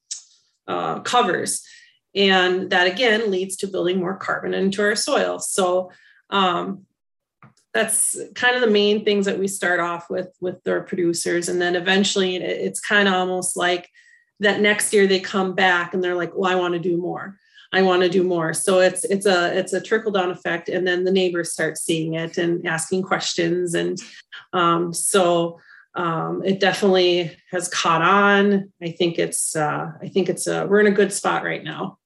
uh, 0.67 1.01
covers. 1.01 1.63
And 2.15 2.71
that 2.71 2.87
again 2.87 3.31
leads 3.31 3.57
to 3.57 3.67
building 3.67 3.99
more 3.99 4.17
carbon 4.17 4.55
into 4.55 4.83
our 4.83 4.95
soil. 4.95 5.39
So 5.39 5.91
um, 6.31 6.87
that's 7.73 8.17
kind 8.35 8.55
of 8.55 8.63
the 8.63 8.71
main 8.71 9.05
things 9.05 9.27
that 9.27 9.39
we 9.39 9.49
start 9.49 9.81
off 9.81 10.11
with 10.11 10.29
with 10.41 10.67
our 10.67 10.83
producers. 10.83 11.49
And 11.49 11.61
then 11.61 11.77
eventually 11.77 12.37
it's 12.37 12.81
kind 12.81 13.09
of 13.09 13.15
almost 13.15 13.57
like 13.57 13.89
that 14.41 14.61
next 14.61 14.93
year 14.93 15.07
they 15.07 15.21
come 15.21 15.55
back 15.55 15.95
and 15.95 16.03
they're 16.03 16.15
like 16.15 16.33
well 16.35 16.51
i 16.51 16.55
want 16.55 16.75
to 16.75 16.81
do 16.81 16.97
more 16.97 17.39
I 17.75 17.83
want 17.83 18.03
to 18.03 18.09
do 18.09 18.23
more. 18.23 18.55
So 18.55 18.79
it's 18.79 19.05
it's 19.05 19.27
a 19.27 19.57
it's 19.59 19.73
a 19.73 19.81
trickle 19.81 20.13
down 20.13 20.31
effect, 20.31 20.69
and 20.69 20.87
then 20.87 21.05
the 21.05 21.11
neighbors 21.11 21.53
start 21.53 21.77
seeing 21.77 22.15
it 22.15 22.39
and 22.39 22.65
asking 22.67 23.03
questions, 23.03 23.75
and 23.75 23.99
um, 24.53 24.93
so 24.95 25.59
um, 25.97 26.43
it 26.45 26.61
definitely 26.61 27.37
has 27.51 27.69
caught 27.69 28.03
on. 28.03 28.73
I 28.81 28.91
think 28.91 29.19
it's 29.19 29.57
uh, 29.57 29.91
I 30.01 30.09
think 30.09 30.29
it's 30.29 30.47
a, 30.47 30.67
we're 30.67 30.81
in 30.81 30.87
a 30.87 30.93
good 30.93 31.13
spot 31.13 31.43
right 31.43 31.65
now. 31.65 31.99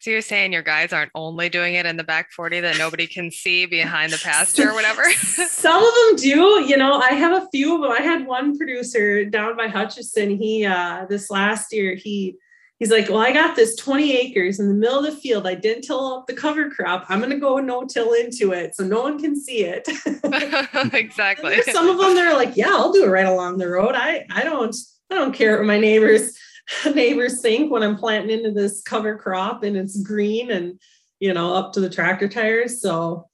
So 0.00 0.10
you're 0.10 0.20
saying 0.20 0.52
your 0.52 0.62
guys 0.62 0.92
aren't 0.92 1.12
only 1.14 1.48
doing 1.48 1.74
it 1.74 1.86
in 1.86 1.96
the 1.96 2.02
back 2.02 2.32
40 2.32 2.58
that 2.60 2.76
nobody 2.76 3.06
can 3.06 3.30
see 3.30 3.66
behind 3.66 4.12
the 4.12 4.18
pasture 4.18 4.70
or 4.70 4.74
whatever? 4.74 5.08
Some 5.12 5.80
of 5.80 5.94
them 5.94 6.16
do. 6.16 6.64
You 6.66 6.76
know, 6.76 6.98
I 6.98 7.10
have 7.10 7.40
a 7.40 7.48
few 7.52 7.76
of 7.76 7.82
them. 7.82 7.92
I 7.92 8.02
had 8.02 8.26
one 8.26 8.58
producer 8.58 9.24
down 9.24 9.56
by 9.56 9.68
Hutchinson. 9.68 10.36
He 10.36 10.66
uh 10.66 11.06
this 11.08 11.30
last 11.30 11.72
year 11.72 11.94
he 11.94 12.36
he's 12.82 12.90
like, 12.90 13.08
Well, 13.08 13.18
I 13.18 13.32
got 13.32 13.54
this 13.54 13.76
20 13.76 14.16
acres 14.16 14.58
in 14.58 14.66
the 14.66 14.74
middle 14.74 14.98
of 14.98 15.04
the 15.04 15.20
field. 15.20 15.46
I 15.46 15.54
didn't 15.54 15.82
till 15.82 16.04
up 16.04 16.26
the 16.26 16.34
cover 16.34 16.68
crop. 16.68 17.06
I'm 17.08 17.20
going 17.20 17.30
to 17.30 17.38
go 17.38 17.58
no 17.58 17.84
till 17.84 18.12
into 18.14 18.50
it 18.50 18.74
so 18.74 18.84
no 18.84 19.02
one 19.02 19.20
can 19.20 19.40
see 19.40 19.64
it. 19.64 19.86
exactly. 20.92 21.62
some 21.62 21.88
of 21.88 21.98
them, 21.98 22.16
they're 22.16 22.34
like, 22.34 22.56
Yeah, 22.56 22.70
I'll 22.70 22.92
do 22.92 23.04
it 23.04 23.08
right 23.08 23.26
along 23.26 23.58
the 23.58 23.68
road. 23.68 23.94
I, 23.94 24.26
I 24.32 24.42
don't, 24.42 24.74
I 25.12 25.14
don't 25.14 25.32
care 25.32 25.56
what 25.56 25.66
my 25.66 25.78
neighbors, 25.78 26.36
neighbors 26.92 27.40
think 27.40 27.70
when 27.70 27.84
I'm 27.84 27.96
planting 27.96 28.36
into 28.36 28.50
this 28.50 28.82
cover 28.82 29.16
crop 29.16 29.62
and 29.62 29.76
it's 29.76 30.02
green 30.02 30.50
and, 30.50 30.80
you 31.20 31.32
know, 31.32 31.54
up 31.54 31.74
to 31.74 31.80
the 31.80 31.90
tractor 31.90 32.28
tires. 32.28 32.82
So 32.82 33.28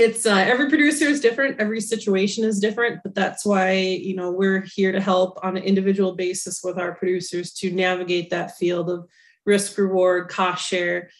it's 0.00 0.24
uh, 0.24 0.34
every 0.34 0.68
producer 0.68 1.04
is 1.04 1.20
different 1.20 1.60
every 1.60 1.80
situation 1.80 2.42
is 2.44 2.58
different 2.58 3.00
but 3.02 3.14
that's 3.14 3.44
why 3.44 3.72
you 3.72 4.16
know 4.16 4.30
we're 4.30 4.62
here 4.74 4.92
to 4.92 5.00
help 5.00 5.38
on 5.44 5.56
an 5.56 5.62
individual 5.62 6.14
basis 6.14 6.62
with 6.64 6.78
our 6.78 6.94
producers 6.94 7.52
to 7.52 7.70
navigate 7.70 8.30
that 8.30 8.56
field 8.56 8.88
of 8.88 9.06
risk 9.44 9.76
reward 9.76 10.28
cost 10.28 10.66
share 10.66 11.10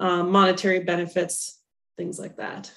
um, 0.00 0.30
monetary 0.30 0.80
benefits 0.80 1.60
things 1.96 2.18
like 2.18 2.36
that. 2.36 2.70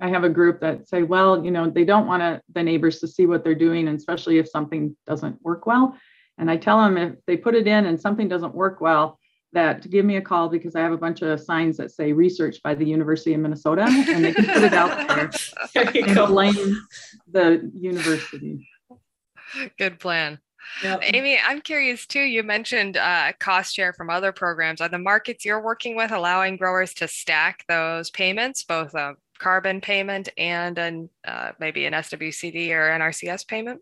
I 0.00 0.10
have 0.10 0.24
a 0.24 0.28
group 0.28 0.60
that 0.60 0.86
say 0.88 1.02
well 1.02 1.42
you 1.42 1.50
know 1.50 1.70
they 1.70 1.84
don't 1.84 2.06
want 2.06 2.20
to 2.20 2.42
the 2.52 2.62
neighbors 2.62 3.00
to 3.00 3.08
see 3.08 3.26
what 3.26 3.42
they're 3.42 3.54
doing 3.54 3.88
and 3.88 3.96
especially 3.96 4.38
if 4.38 4.48
something 4.48 4.94
doesn't 5.06 5.40
work 5.42 5.66
well. 5.66 5.96
And 6.38 6.50
i 6.50 6.58
tell 6.58 6.78
them 6.78 6.98
if 6.98 7.14
they 7.26 7.38
put 7.38 7.54
it 7.54 7.66
in 7.66 7.86
and 7.86 7.98
something 7.98 8.28
doesn't 8.28 8.54
work 8.54 8.82
well 8.82 9.18
that 9.56 9.80
to 9.82 9.88
give 9.88 10.04
me 10.04 10.16
a 10.16 10.20
call 10.20 10.48
because 10.48 10.76
I 10.76 10.80
have 10.80 10.92
a 10.92 10.98
bunch 10.98 11.22
of 11.22 11.40
signs 11.40 11.78
that 11.78 11.90
say 11.90 12.12
research 12.12 12.62
by 12.62 12.74
the 12.74 12.84
University 12.84 13.32
of 13.32 13.40
Minnesota 13.40 13.86
and 13.88 14.24
they 14.24 14.34
can 14.34 14.44
put 14.44 14.62
it 14.62 14.74
out 14.74 15.08
there, 15.08 15.30
there 15.74 16.04
and 16.04 16.14
go. 16.14 16.26
blame 16.26 16.78
the 17.30 17.70
university. 17.74 18.68
Good 19.78 19.98
plan. 19.98 20.38
Yep. 20.82 21.00
Amy, 21.04 21.38
I'm 21.42 21.62
curious 21.62 22.06
too. 22.06 22.20
You 22.20 22.42
mentioned 22.42 22.98
uh, 22.98 23.32
cost 23.38 23.74
share 23.74 23.94
from 23.94 24.10
other 24.10 24.30
programs. 24.30 24.82
Are 24.82 24.88
the 24.88 24.98
markets 24.98 25.44
you're 25.44 25.62
working 25.62 25.96
with 25.96 26.10
allowing 26.10 26.56
growers 26.56 26.92
to 26.94 27.08
stack 27.08 27.64
those 27.66 28.10
payments, 28.10 28.62
both 28.62 28.94
a 28.94 29.14
carbon 29.38 29.80
payment 29.80 30.28
and 30.36 30.76
an, 30.78 31.08
uh, 31.26 31.52
maybe 31.58 31.86
an 31.86 31.94
SWCD 31.94 32.70
or 32.72 32.90
NRCS 32.98 33.46
payment? 33.46 33.80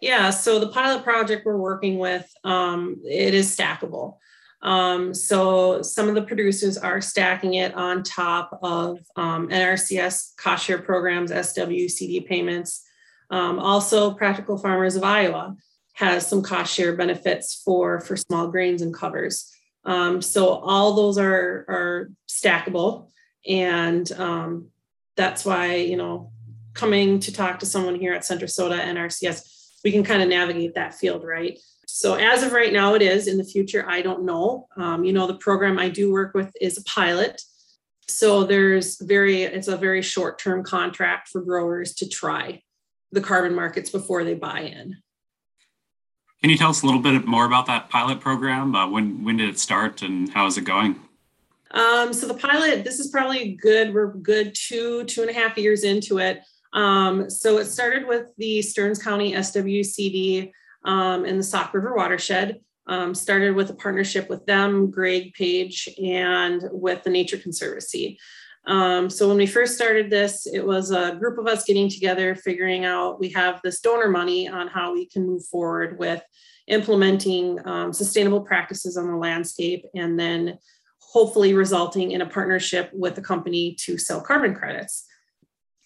Yeah, 0.00 0.30
so 0.30 0.58
the 0.58 0.68
pilot 0.68 1.02
project 1.02 1.44
we're 1.44 1.56
working 1.56 1.98
with, 1.98 2.32
um, 2.44 3.02
it 3.04 3.34
is 3.34 3.54
stackable. 3.54 4.16
Um, 4.62 5.12
so 5.12 5.82
some 5.82 6.08
of 6.08 6.14
the 6.14 6.22
producers 6.22 6.78
are 6.78 7.00
stacking 7.00 7.54
it 7.54 7.74
on 7.74 8.02
top 8.02 8.58
of 8.62 8.98
um, 9.16 9.48
NRCS 9.48 10.36
cost 10.36 10.64
share 10.64 10.78
programs, 10.78 11.32
SWCD 11.32 12.26
payments. 12.26 12.84
Um, 13.30 13.58
also, 13.58 14.12
Practical 14.14 14.58
Farmers 14.58 14.94
of 14.94 15.02
Iowa 15.02 15.56
has 15.94 16.26
some 16.26 16.42
cost 16.42 16.72
share 16.72 16.94
benefits 16.94 17.60
for, 17.64 18.00
for 18.00 18.16
small 18.16 18.48
grains 18.48 18.82
and 18.82 18.94
covers. 18.94 19.50
Um, 19.84 20.22
so 20.22 20.48
all 20.48 20.94
those 20.94 21.18
are, 21.18 21.64
are 21.68 22.10
stackable. 22.28 23.08
And 23.46 24.10
um, 24.12 24.68
that's 25.16 25.44
why, 25.44 25.74
you 25.74 25.96
know, 25.96 26.30
coming 26.74 27.18
to 27.20 27.32
talk 27.32 27.58
to 27.58 27.66
someone 27.66 27.96
here 27.96 28.14
at 28.14 28.24
Center 28.24 28.46
Centra 28.46 28.70
Sota 28.70 28.80
NRCS, 28.80 29.80
we 29.84 29.90
can 29.90 30.04
kind 30.04 30.22
of 30.22 30.28
navigate 30.28 30.74
that 30.74 30.94
field, 30.94 31.24
right? 31.24 31.58
So 31.94 32.14
as 32.14 32.42
of 32.42 32.52
right 32.52 32.72
now, 32.72 32.94
it 32.94 33.02
is. 33.02 33.28
In 33.28 33.36
the 33.36 33.44
future, 33.44 33.84
I 33.86 34.00
don't 34.00 34.24
know. 34.24 34.66
Um, 34.78 35.04
you 35.04 35.12
know, 35.12 35.26
the 35.26 35.34
program 35.34 35.78
I 35.78 35.90
do 35.90 36.10
work 36.10 36.32
with 36.32 36.50
is 36.58 36.78
a 36.78 36.84
pilot. 36.84 37.42
So 38.08 38.44
there's 38.44 38.98
very, 38.98 39.42
it's 39.42 39.68
a 39.68 39.76
very 39.76 40.00
short 40.00 40.38
term 40.38 40.64
contract 40.64 41.28
for 41.28 41.42
growers 41.42 41.94
to 41.96 42.08
try 42.08 42.62
the 43.12 43.20
carbon 43.20 43.54
markets 43.54 43.90
before 43.90 44.24
they 44.24 44.32
buy 44.32 44.60
in. 44.60 44.96
Can 46.40 46.48
you 46.48 46.56
tell 46.56 46.70
us 46.70 46.82
a 46.82 46.86
little 46.86 47.02
bit 47.02 47.26
more 47.26 47.44
about 47.44 47.66
that 47.66 47.90
pilot 47.90 48.20
program? 48.20 48.74
Uh, 48.74 48.88
when 48.88 49.22
when 49.22 49.36
did 49.36 49.50
it 49.50 49.58
start 49.58 50.00
and 50.00 50.32
how 50.32 50.46
is 50.46 50.56
it 50.56 50.64
going? 50.64 50.98
Um, 51.72 52.14
so 52.14 52.26
the 52.26 52.34
pilot, 52.34 52.84
this 52.84 53.00
is 53.00 53.08
probably 53.08 53.52
good. 53.52 53.92
We're 53.92 54.14
good 54.14 54.54
two 54.54 55.04
two 55.04 55.20
and 55.20 55.30
a 55.30 55.34
half 55.34 55.58
years 55.58 55.84
into 55.84 56.18
it. 56.18 56.40
Um, 56.72 57.28
so 57.28 57.58
it 57.58 57.66
started 57.66 58.08
with 58.08 58.34
the 58.38 58.62
Stearns 58.62 59.00
County 59.00 59.34
SWCD 59.34 60.52
um, 60.84 61.24
in 61.24 61.36
the 61.36 61.42
Sauk 61.42 61.72
River 61.74 61.94
watershed. 61.94 62.60
Um, 62.88 63.14
started 63.14 63.54
with 63.54 63.70
a 63.70 63.74
partnership 63.74 64.28
with 64.28 64.44
them, 64.44 64.90
Greg 64.90 65.34
Page, 65.34 65.88
and 66.02 66.60
with 66.72 67.04
the 67.04 67.10
Nature 67.10 67.38
Conservancy. 67.38 68.18
Um, 68.66 69.08
so 69.08 69.28
when 69.28 69.36
we 69.36 69.46
first 69.46 69.76
started 69.76 70.10
this, 70.10 70.46
it 70.46 70.64
was 70.66 70.90
a 70.90 71.16
group 71.16 71.38
of 71.38 71.46
us 71.46 71.64
getting 71.64 71.88
together, 71.88 72.34
figuring 72.34 72.84
out 72.84 73.20
we 73.20 73.28
have 73.30 73.60
this 73.62 73.80
donor 73.80 74.08
money 74.08 74.48
on 74.48 74.68
how 74.68 74.92
we 74.92 75.06
can 75.06 75.26
move 75.26 75.44
forward 75.46 75.98
with 75.98 76.22
implementing 76.68 77.58
um, 77.66 77.92
sustainable 77.92 78.40
practices 78.40 78.96
on 78.96 79.08
the 79.08 79.16
landscape, 79.16 79.84
and 79.94 80.18
then 80.18 80.58
hopefully 80.98 81.54
resulting 81.54 82.12
in 82.12 82.22
a 82.22 82.28
partnership 82.28 82.90
with 82.92 83.18
a 83.18 83.22
company 83.22 83.76
to 83.80 83.98
sell 83.98 84.20
carbon 84.20 84.54
credits. 84.54 85.04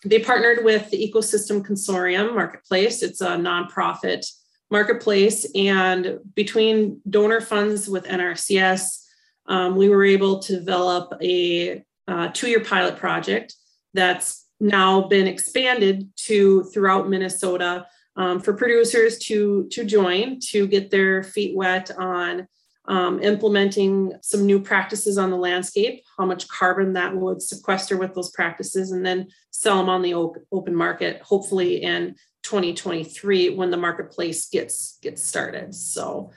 They 0.05 0.21
partnered 0.21 0.65
with 0.65 0.91
the 0.91 1.13
Ecosystem 1.13 1.67
Consortium 1.67 2.35
Marketplace. 2.35 3.03
It's 3.03 3.21
a 3.21 3.31
nonprofit 3.31 4.27
marketplace. 4.71 5.47
And 5.55 6.19
between 6.35 7.01
donor 7.09 7.41
funds 7.41 7.89
with 7.89 8.05
NRCS, 8.05 9.05
um, 9.47 9.77
we 9.77 9.89
were 9.89 10.05
able 10.05 10.41
to 10.41 10.57
develop 10.57 11.13
a 11.23 11.83
uh, 12.09 12.29
two 12.33 12.49
year 12.49 12.61
pilot 12.61 12.97
project 12.97 13.55
that's 13.95 14.47
now 14.61 15.03
been 15.03 15.27
expanded 15.27 16.09
to 16.17 16.65
throughout 16.65 17.09
Minnesota 17.09 17.87
um, 18.17 18.41
for 18.41 18.55
producers 18.55 19.19
to, 19.19 19.69
to 19.71 19.85
join 19.85 20.41
to 20.41 20.67
get 20.67 20.91
their 20.91 21.23
feet 21.23 21.55
wet 21.55 21.91
on 21.99 22.49
um, 22.89 23.21
implementing 23.23 24.13
some 24.23 24.47
new 24.47 24.61
practices 24.61 25.19
on 25.19 25.31
the 25.31 25.37
landscape, 25.37 26.03
how 26.17 26.25
much 26.25 26.49
carbon 26.49 26.93
that 26.93 27.15
would 27.15 27.43
sequester 27.43 27.97
with 27.97 28.15
those 28.15 28.31
practices, 28.31 28.93
and 28.93 29.05
then 29.05 29.27
sell 29.51 29.79
them 29.79 29.89
on 29.89 30.03
the 30.03 30.15
open 30.15 30.75
market, 30.75 31.21
hopefully 31.23 31.83
in 31.83 32.15
2023 32.47 33.51
when 33.51 33.71
the 33.71 33.77
marketplace 33.77 34.49
gets 34.49 34.99
gets 35.03 35.23
started. 35.23 35.75
So 35.75 36.31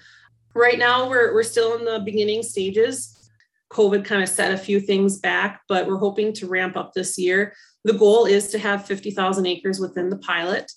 right 0.55 0.79
now 0.79 1.07
we're 1.07 1.33
we're 1.33 1.43
still 1.43 1.77
in 1.77 1.85
the 1.85 1.99
beginning 1.99 2.41
stages. 2.41 3.15
COVID 3.71 4.03
kind 4.03 4.23
of 4.23 4.29
set 4.29 4.51
a 4.51 4.57
few 4.57 4.79
things 4.79 5.19
back, 5.19 5.61
but 5.69 5.85
we're 5.85 5.97
hoping 5.97 6.33
to 6.33 6.47
ramp 6.47 6.75
up 6.75 6.93
this 6.93 7.19
year. 7.19 7.53
The 7.83 7.93
goal 7.93 8.25
is 8.25 8.47
to 8.49 8.57
have 8.57 8.87
50,000 8.87 9.45
acres 9.45 9.79
within 9.79 10.09
the 10.09 10.17
pilot. 10.17 10.71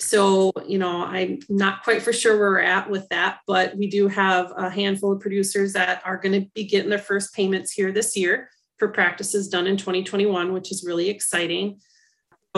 So, 0.00 0.50
you 0.66 0.78
know, 0.78 1.04
I'm 1.04 1.38
not 1.48 1.84
quite 1.84 2.02
for 2.02 2.12
sure 2.12 2.36
where 2.36 2.50
we're 2.50 2.60
at 2.60 2.90
with 2.90 3.08
that, 3.10 3.38
but 3.46 3.76
we 3.76 3.88
do 3.88 4.08
have 4.08 4.52
a 4.56 4.68
handful 4.68 5.12
of 5.12 5.20
producers 5.20 5.72
that 5.74 6.02
are 6.04 6.16
going 6.16 6.40
to 6.40 6.48
be 6.54 6.64
getting 6.64 6.90
their 6.90 6.98
first 6.98 7.32
payments 7.34 7.70
here 7.70 7.92
this 7.92 8.16
year 8.16 8.50
for 8.78 8.88
practices 8.88 9.48
done 9.48 9.68
in 9.68 9.76
2021, 9.76 10.52
which 10.52 10.72
is 10.72 10.84
really 10.84 11.08
exciting. 11.08 11.80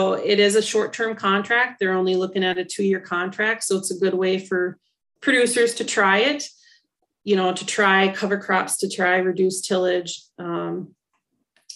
So 0.01 0.13
it 0.13 0.39
is 0.39 0.55
a 0.55 0.63
short-term 0.63 1.15
contract. 1.15 1.79
They're 1.79 1.93
only 1.93 2.15
looking 2.15 2.43
at 2.43 2.57
a 2.57 2.65
two-year 2.65 3.01
contract. 3.01 3.63
So 3.63 3.77
it's 3.77 3.91
a 3.91 3.99
good 3.99 4.15
way 4.15 4.39
for 4.39 4.79
producers 5.21 5.75
to 5.75 5.83
try 5.83 6.17
it, 6.31 6.47
you 7.23 7.35
know, 7.35 7.53
to 7.53 7.63
try 7.63 8.11
cover 8.11 8.39
crops, 8.39 8.77
to 8.77 8.89
try 8.89 9.17
reduce 9.17 9.61
tillage, 9.61 10.23
um, 10.39 10.95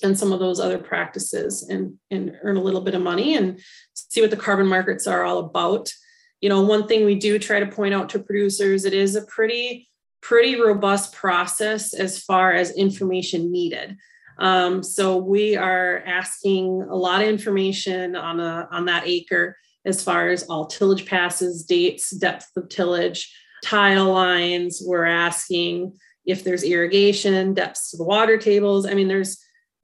and 0.01 0.17
some 0.17 0.33
of 0.33 0.39
those 0.39 0.59
other 0.59 0.79
practices 0.79 1.69
and, 1.69 1.99
and 2.09 2.35
earn 2.41 2.57
a 2.57 2.63
little 2.63 2.81
bit 2.81 2.95
of 2.95 3.03
money 3.03 3.37
and 3.37 3.59
see 3.93 4.21
what 4.21 4.31
the 4.31 4.37
carbon 4.37 4.65
markets 4.65 5.05
are 5.05 5.23
all 5.23 5.37
about. 5.37 5.93
You 6.41 6.49
know, 6.49 6.63
one 6.63 6.87
thing 6.87 7.05
we 7.05 7.13
do 7.13 7.37
try 7.37 7.59
to 7.59 7.67
point 7.67 7.93
out 7.93 8.09
to 8.09 8.19
producers, 8.19 8.85
it 8.85 8.95
is 8.95 9.15
a 9.15 9.21
pretty, 9.27 9.87
pretty 10.21 10.59
robust 10.59 11.13
process 11.13 11.93
as 11.93 12.17
far 12.17 12.53
as 12.53 12.75
information 12.75 13.51
needed. 13.51 13.97
Um, 14.37 14.83
so 14.83 15.17
we 15.17 15.55
are 15.55 16.03
asking 16.05 16.83
a 16.89 16.95
lot 16.95 17.21
of 17.21 17.27
information 17.27 18.15
on 18.15 18.39
a 18.39 18.67
on 18.71 18.85
that 18.85 19.07
acre 19.07 19.57
as 19.85 20.03
far 20.03 20.29
as 20.29 20.43
all 20.43 20.65
tillage 20.65 21.05
passes, 21.05 21.63
dates, 21.63 22.09
depth 22.11 22.51
of 22.57 22.69
tillage, 22.69 23.33
tile 23.63 24.11
lines. 24.11 24.81
We're 24.85 25.05
asking 25.05 25.97
if 26.25 26.43
there's 26.43 26.63
irrigation, 26.63 27.53
depths 27.53 27.91
to 27.91 27.97
the 27.97 28.03
water 28.03 28.37
tables. 28.37 28.85
I 28.85 28.93
mean, 28.93 29.07
there's 29.07 29.41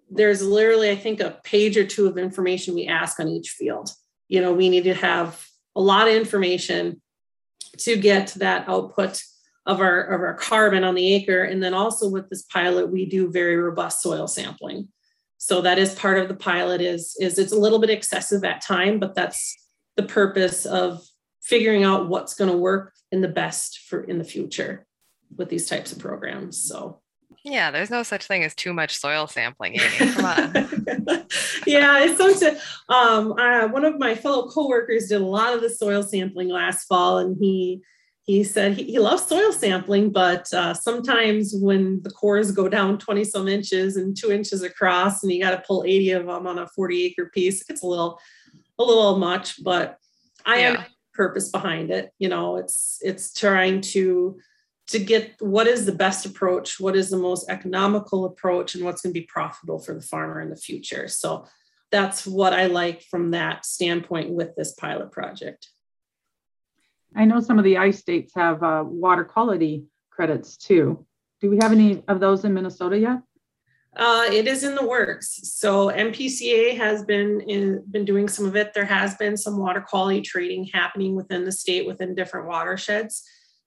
there's 0.09 0.41
literally, 0.41 0.89
I 0.91 0.95
think, 0.95 1.21
a 1.21 1.39
page 1.43 1.77
or 1.77 1.85
two 1.85 2.07
of 2.07 2.17
information 2.17 2.75
we 2.75 2.87
ask 2.87 3.19
on 3.19 3.29
each 3.29 3.51
field. 3.51 3.89
You 4.27 4.41
know, 4.41 4.53
we 4.53 4.69
need 4.69 4.83
to 4.83 4.93
have 4.93 5.45
a 5.75 5.81
lot 5.81 6.07
of 6.07 6.13
information 6.13 7.01
to 7.77 7.95
get 7.95 8.27
that 8.35 8.67
output 8.67 9.21
of 9.65 9.79
our 9.79 10.01
of 10.01 10.21
our 10.21 10.33
carbon 10.33 10.83
on 10.83 10.95
the 10.95 11.13
acre 11.13 11.43
and 11.43 11.61
then 11.61 11.73
also 11.73 12.09
with 12.09 12.29
this 12.29 12.43
pilot 12.43 12.91
we 12.91 13.05
do 13.05 13.31
very 13.31 13.55
robust 13.55 14.01
soil 14.01 14.27
sampling 14.27 14.87
so 15.37 15.61
that 15.61 15.77
is 15.77 15.93
part 15.95 16.17
of 16.17 16.27
the 16.27 16.35
pilot 16.35 16.81
is 16.81 17.15
is 17.19 17.37
it's 17.37 17.51
a 17.51 17.59
little 17.59 17.79
bit 17.79 17.89
excessive 17.89 18.43
at 18.43 18.61
time 18.61 18.99
but 18.99 19.13
that's 19.13 19.55
the 19.97 20.03
purpose 20.03 20.65
of 20.65 21.03
figuring 21.41 21.83
out 21.83 22.09
what's 22.09 22.33
going 22.33 22.49
to 22.49 22.57
work 22.57 22.93
in 23.11 23.21
the 23.21 23.27
best 23.27 23.79
for 23.87 24.03
in 24.03 24.17
the 24.17 24.23
future 24.23 24.85
with 25.37 25.49
these 25.49 25.67
types 25.67 25.91
of 25.91 25.99
programs 25.99 26.61
so 26.63 27.01
yeah, 27.43 27.71
there's 27.71 27.89
no 27.89 28.03
such 28.03 28.27
thing 28.27 28.43
as 28.43 28.53
too 28.53 28.71
much 28.71 28.95
soil 28.95 29.25
sampling. 29.25 29.79
Amy. 29.79 30.11
Come 30.13 30.25
on. 30.25 30.53
yeah, 31.65 32.03
it's 32.03 32.17
something. 32.17 32.55
Um, 32.87 33.31
uh, 33.33 33.67
one 33.67 33.83
of 33.83 33.97
my 33.97 34.13
fellow 34.13 34.47
coworkers 34.47 35.07
did 35.07 35.21
a 35.21 35.25
lot 35.25 35.55
of 35.55 35.61
the 35.61 35.69
soil 35.69 36.03
sampling 36.03 36.49
last 36.49 36.85
fall, 36.85 37.17
and 37.17 37.35
he 37.39 37.81
he 38.31 38.43
said 38.43 38.73
he, 38.73 38.83
he 38.83 38.99
loves 38.99 39.25
soil 39.25 39.51
sampling, 39.51 40.09
but 40.09 40.51
uh, 40.53 40.73
sometimes 40.73 41.53
when 41.55 42.01
the 42.03 42.11
cores 42.11 42.51
go 42.51 42.69
down 42.69 42.97
20 42.97 43.23
some 43.23 43.47
inches 43.47 43.97
and 43.97 44.15
two 44.15 44.31
inches 44.31 44.63
across, 44.63 45.23
and 45.23 45.31
you 45.31 45.41
got 45.41 45.51
to 45.51 45.63
pull 45.67 45.83
80 45.85 46.11
of 46.11 46.25
them 46.27 46.47
on 46.47 46.59
a 46.59 46.67
40 46.67 47.03
acre 47.03 47.29
piece, 47.33 47.63
it's 47.69 47.83
a 47.83 47.87
little, 47.87 48.19
a 48.79 48.83
little 48.83 49.17
much. 49.17 49.63
But 49.63 49.97
I 50.45 50.59
yeah. 50.59 50.67
am 50.69 50.85
purpose 51.13 51.49
behind 51.49 51.91
it. 51.91 52.11
You 52.19 52.29
know, 52.29 52.57
it's 52.57 52.99
it's 53.01 53.33
trying 53.33 53.81
to 53.81 54.39
to 54.87 54.99
get 54.99 55.35
what 55.39 55.67
is 55.67 55.85
the 55.85 55.91
best 55.91 56.25
approach, 56.25 56.79
what 56.79 56.95
is 56.95 57.09
the 57.09 57.17
most 57.17 57.49
economical 57.49 58.25
approach, 58.25 58.75
and 58.75 58.83
what's 58.83 59.01
going 59.01 59.13
to 59.13 59.19
be 59.19 59.25
profitable 59.25 59.79
for 59.79 59.93
the 59.93 60.01
farmer 60.01 60.41
in 60.41 60.49
the 60.49 60.55
future. 60.55 61.07
So 61.07 61.47
that's 61.91 62.25
what 62.25 62.53
I 62.53 62.67
like 62.67 63.03
from 63.03 63.31
that 63.31 63.65
standpoint 63.65 64.31
with 64.31 64.55
this 64.55 64.73
pilot 64.73 65.11
project. 65.11 65.67
I 67.15 67.25
know 67.25 67.39
some 67.39 67.57
of 67.57 67.65
the 67.65 67.77
I 67.77 67.91
states 67.91 68.33
have 68.35 68.63
uh, 68.63 68.83
water 68.85 69.23
quality 69.23 69.85
credits 70.09 70.57
too. 70.57 71.05
Do 71.41 71.49
we 71.49 71.57
have 71.61 71.71
any 71.71 72.03
of 72.07 72.19
those 72.19 72.45
in 72.45 72.53
Minnesota 72.53 72.97
yet? 72.97 73.19
Uh, 73.95 74.25
it 74.31 74.47
is 74.47 74.63
in 74.63 74.75
the 74.75 74.87
works. 74.87 75.39
So 75.55 75.89
MPCA 75.89 76.77
has 76.77 77.03
been 77.03 77.41
in, 77.41 77.83
been 77.91 78.05
doing 78.05 78.29
some 78.29 78.45
of 78.45 78.55
it. 78.55 78.73
There 78.73 78.85
has 78.85 79.15
been 79.15 79.35
some 79.35 79.57
water 79.57 79.81
quality 79.81 80.21
trading 80.21 80.65
happening 80.65 81.15
within 81.15 81.43
the 81.43 81.51
state 81.51 81.85
within 81.85 82.15
different 82.15 82.47
watersheds. 82.47 83.23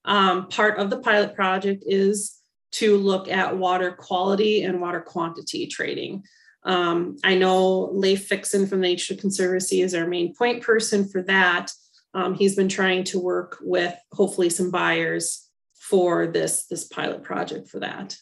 Um, 0.06 0.48
part 0.48 0.78
of 0.78 0.88
the 0.88 1.00
pilot 1.00 1.34
project 1.34 1.84
is 1.86 2.38
to 2.72 2.96
look 2.96 3.28
at 3.28 3.56
water 3.56 3.92
quality 3.92 4.62
and 4.62 4.80
water 4.80 5.00
quantity 5.00 5.66
trading. 5.66 6.24
Um, 6.64 7.16
I 7.22 7.34
know 7.34 7.90
Leif 7.92 8.26
Fixen 8.26 8.66
from 8.66 8.80
the 8.80 8.88
Nature 8.88 9.16
Conservancy 9.16 9.82
is 9.82 9.94
our 9.94 10.06
main 10.06 10.34
point 10.34 10.62
person 10.62 11.06
for 11.06 11.22
that. 11.22 11.70
Um, 12.14 12.34
he's 12.34 12.54
been 12.54 12.68
trying 12.68 13.04
to 13.04 13.18
work 13.18 13.58
with 13.60 13.94
hopefully 14.12 14.48
some 14.48 14.70
buyers 14.70 15.50
for 15.74 16.26
this, 16.26 16.66
this 16.66 16.84
pilot 16.84 17.22
project 17.22 17.68
for 17.68 17.80
that. 17.80 18.16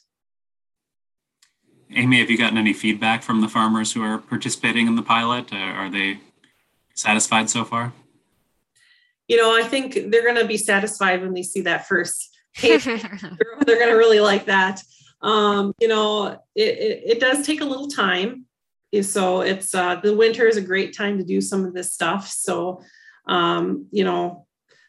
Amy, 1.95 2.21
have 2.21 2.31
you 2.31 2.39
gotten 2.39 2.59
any 2.59 2.73
feedback 2.73 3.23
from 3.23 3.43
the 3.43 3.49
farmers 3.49 3.93
who 3.93 4.03
are 4.03 4.19
participating 4.19 4.87
in 4.87 4.97
the 4.97 5.03
pilot? 5.03 5.53
Uh, 5.53 5.57
are 5.57 5.91
they 5.91 6.21
satisfied 6.95 7.51
so 7.51 7.65
far? 7.65 7.93
You 9.29 9.37
know, 9.37 9.55
I 9.57 9.63
think 9.63 9.95
they're 10.11 10.25
going 10.25 10.41
to 10.41 10.47
be 10.47 10.57
satisfied 10.57 11.21
when 11.21 11.35
they 11.35 11.43
see 11.43 11.61
that 11.63 11.87
first. 11.87 12.31
they're 12.63 12.79
going 12.79 13.89
to 13.89 13.97
really 13.97 14.21
like 14.21 14.47
that. 14.47 14.83
Um, 15.21 15.73
you 15.81 15.89
know, 15.89 16.39
it, 16.55 16.79
it, 16.79 17.03
it, 17.07 17.21
does 17.21 17.47
take 17.47 17.61
a 17.61 17.65
little 17.65 17.89
time. 17.89 18.47
So 19.03 19.43
it's 19.43 19.75
uh, 19.75 19.97
the 20.03 20.17
winter 20.17 20.47
is 20.49 20.57
a 20.57 20.63
great 20.63 20.97
time 20.97 21.17
to 21.19 21.25
do 21.25 21.41
some 21.41 21.65
of 21.65 21.75
this 21.75 21.93
stuff. 21.93 22.29
So, 22.29 22.83
um, 23.27 23.87
you 23.91 24.05
know, 24.05 24.47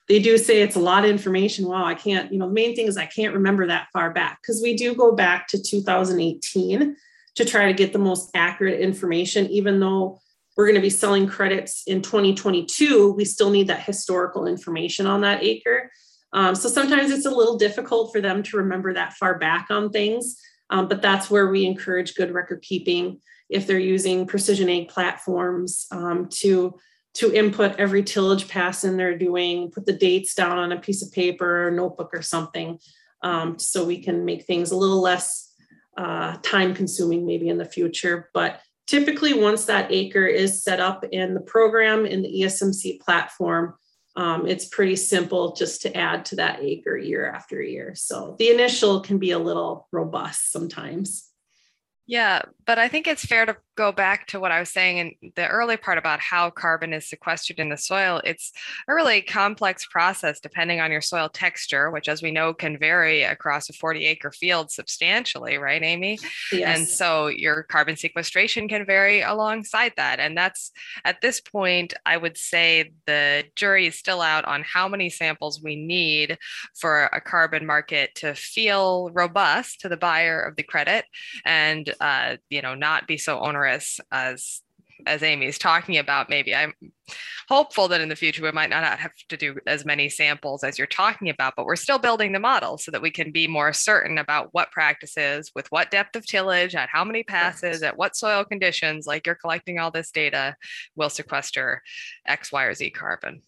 they 0.08 0.20
do 0.20 0.38
say 0.38 0.62
it's 0.62 0.76
a 0.76 0.82
lot 0.82 1.06
of 1.06 1.12
information. 1.12 1.68
Wow, 1.68 1.86
I 1.86 1.96
can't, 1.96 2.32
you 2.32 2.40
know, 2.40 2.48
the 2.48 2.54
main 2.54 2.76
thing 2.76 2.88
is 2.88 2.98
I 2.98 3.06
can't 3.06 3.34
remember 3.34 3.68
that 3.68 3.88
far 3.94 4.12
back 4.12 4.40
because 4.42 4.62
we 4.62 4.76
do 4.76 4.94
go 4.96 5.14
back 5.14 5.48
to 5.50 5.62
2018 5.62 6.96
to 7.36 7.46
try 7.46 7.68
to 7.68 7.74
get 7.74 7.94
the 7.94 8.00
most 8.00 8.30
accurate 8.36 8.80
information, 8.80 9.48
even 9.48 9.80
though 9.80 10.20
we're 10.56 10.66
going 10.66 10.76
to 10.76 10.82
be 10.82 10.90
selling 10.90 11.28
credits 11.28 11.84
in 11.88 12.02
2022, 12.02 13.14
we 13.14 13.26
still 13.26 13.50
need 13.50 13.68
that 13.68 13.82
historical 13.82 14.46
information 14.46 15.08
on 15.08 15.22
that 15.22 15.44
acre. 15.44 15.92
Um, 16.32 16.56
so 16.56 16.70
sometimes 16.70 17.12
it's 17.12 17.26
a 17.26 17.32
little 17.32 17.58
difficult 17.58 18.12
for 18.12 18.22
them 18.22 18.44
to 18.44 18.58
remember 18.58 18.94
that 18.94 19.14
far 19.14 19.38
back 19.38 19.68
on 19.70 19.90
things, 19.90 20.38
um, 20.70 20.88
but 20.88 21.02
that's 21.02 21.30
where 21.30 21.48
we 21.48 21.66
encourage 21.66 22.16
good 22.16 22.32
record 22.32 22.62
keeping 22.62 23.20
if 23.50 23.68
they're 23.68 23.80
using 23.80 24.26
precision 24.26 24.70
ag 24.70 24.90
platforms 24.90 25.86
um, 25.92 26.28
to 26.30 26.76
to 27.16 27.34
input 27.34 27.76
every 27.78 28.04
tillage 28.04 28.48
pass 28.48 28.84
in 28.84 28.98
they're 28.98 29.18
doing, 29.18 29.70
put 29.72 29.86
the 29.86 29.94
dates 29.94 30.34
down 30.34 30.58
on 30.58 30.72
a 30.72 30.80
piece 30.80 31.04
of 31.04 31.12
paper 31.12 31.68
or 31.68 31.72
notebook 31.72 32.10
or 32.14 32.22
something, 32.22 32.80
um, 33.22 33.60
so 33.60 33.86
we 33.86 34.02
can 34.02 34.26
make 34.26 34.46
things 34.46 34.72
a 34.72 34.78
little 34.78 35.02
less 35.02 35.54
uh, 35.98 36.38
time 36.42 36.74
consuming 36.74 37.26
maybe 37.26 37.50
in 37.50 37.58
the 37.58 37.66
future. 37.66 38.30
But 38.34 38.62
typically, 38.88 39.34
once 39.34 39.66
that 39.66 39.92
acre 39.92 40.26
is 40.26 40.64
set 40.64 40.80
up 40.80 41.06
in 41.12 41.34
the 41.34 41.42
program 41.42 42.06
in 42.06 42.24
the 42.24 42.42
ESMC 42.42 43.00
platform, 43.00 43.76
um, 44.16 44.48
it's 44.48 44.66
pretty 44.66 44.96
simple 44.96 45.54
just 45.54 45.82
to 45.84 45.96
add 45.96 46.26
to 46.26 46.36
that 46.38 46.60
acre 46.62 46.98
year 46.98 47.32
after 47.32 47.62
year. 47.62 47.94
So 47.96 48.36
the 48.38 48.50
initial 48.50 49.02
can 49.02 49.18
be 49.18 49.32
a 49.32 49.40
little 49.40 49.88
robust 49.92 50.52
sometimes. 50.52 51.30
Yeah, 52.06 52.42
but 52.66 52.78
I 52.78 52.90
think 52.90 53.08
it's 53.08 53.26
fair 53.26 53.46
to 53.46 53.56
go 53.76 53.92
back 53.92 54.28
to 54.28 54.40
what 54.40 54.52
I 54.52 54.60
was 54.60 54.70
saying 54.70 54.98
in 54.98 55.32
the 55.36 55.48
early 55.48 55.78
part 55.78 55.98
about 55.98 56.20
how 56.20 56.50
carbon 56.50 56.94
is 56.94 57.10
sequestered 57.10 57.60
in 57.60 57.70
the 57.70 57.78
soil. 57.78 58.22
It's 58.24 58.52
a 58.88 58.94
really 58.94 59.22
complex 59.22 59.88
process 59.88 60.40
depending 60.40 60.80
on 60.80 60.92
your 60.92 61.02
soil 61.02 61.30
texture, 61.30 61.90
which, 61.90 62.08
as 62.08 62.22
we 62.22 62.32
know, 62.32 62.54
can 62.54 62.78
vary 62.78 63.24
across 63.24 63.70
a 63.70 63.74
40 63.74 64.06
acre 64.06 64.32
field 64.32 64.72
substantially, 64.72 65.58
right, 65.58 65.82
Amy? 65.82 66.20
Yes. 66.52 66.78
And 66.78 66.88
so 66.88 67.28
your 67.28 67.64
carbon 67.64 67.96
sequestration 67.96 68.68
can 68.68 68.86
vary 68.86 69.22
alongside 69.22 69.94
that. 69.98 70.20
And 70.20 70.38
that's 70.38 70.72
at 71.04 71.22
this 71.22 71.42
point, 71.42 71.94
I 72.06 72.18
would 72.18 72.38
say 72.38 72.92
the 73.08 73.46
jury 73.56 73.88
is 73.88 73.98
still 73.98 74.22
out 74.22 74.46
on 74.46 74.64
how 74.64 74.88
many 74.88 75.10
samples 75.10 75.62
we 75.64 75.76
need 75.76 76.38
for 76.80 77.06
a 77.06 77.22
carbon 77.22 77.66
market 77.66 78.14
to 78.16 78.36
feel 78.36 79.10
robust 79.14 79.82
to 79.82 79.90
the 79.90 79.98
buyer 79.98 80.42
of 80.42 80.56
the 80.56 80.64
credit 80.64 81.06
and, 81.46 81.94
uh, 82.00 82.38
you 82.50 82.62
know, 82.62 82.76
not 82.76 83.08
be 83.08 83.18
so 83.18 83.40
onerous 83.40 83.63
as 83.66 84.00
as 85.06 85.24
Amy's 85.24 85.58
talking 85.58 85.98
about, 85.98 86.30
maybe 86.30 86.56
I'm 86.56 86.74
hopeful 87.50 87.88
that 87.90 88.02
in 88.02 88.10
the 88.10 88.16
future 88.16 88.44
we 88.44 88.52
might 88.52 88.70
not 88.70 89.00
have 89.00 89.12
to 89.30 89.38
do 89.38 89.58
as 89.68 89.86
many 89.86 90.10
samples 90.10 90.64
as 90.64 90.78
you're 90.78 90.88
talking 90.88 91.30
about, 91.30 91.54
but 91.56 91.66
we're 91.66 91.76
still 91.76 92.00
building 92.00 92.32
the 92.32 92.40
model 92.40 92.78
so 92.78 92.92
that 92.92 93.02
we 93.02 93.12
can 93.12 93.32
be 93.32 93.48
more 93.48 93.74
certain 93.74 94.18
about 94.18 94.50
what 94.52 94.72
practices 94.72 95.52
with 95.56 95.68
what 95.72 95.92
depth 95.92 96.16
of 96.16 96.26
tillage, 96.26 96.76
at 96.76 96.90
how 96.90 97.04
many 97.04 97.24
passes, 97.24 97.84
at 97.84 97.98
what 97.98 98.16
soil 98.16 98.44
conditions, 98.44 99.06
like 99.06 99.26
you're 99.26 99.36
collecting 99.36 99.80
all 99.80 99.92
this 99.92 100.12
data, 100.12 100.56
will 100.96 101.10
sequester 101.10 101.82
X, 102.26 102.52
Y, 102.52 102.64
or 102.64 102.74
Z 102.74 102.90
carbon. 102.92 103.42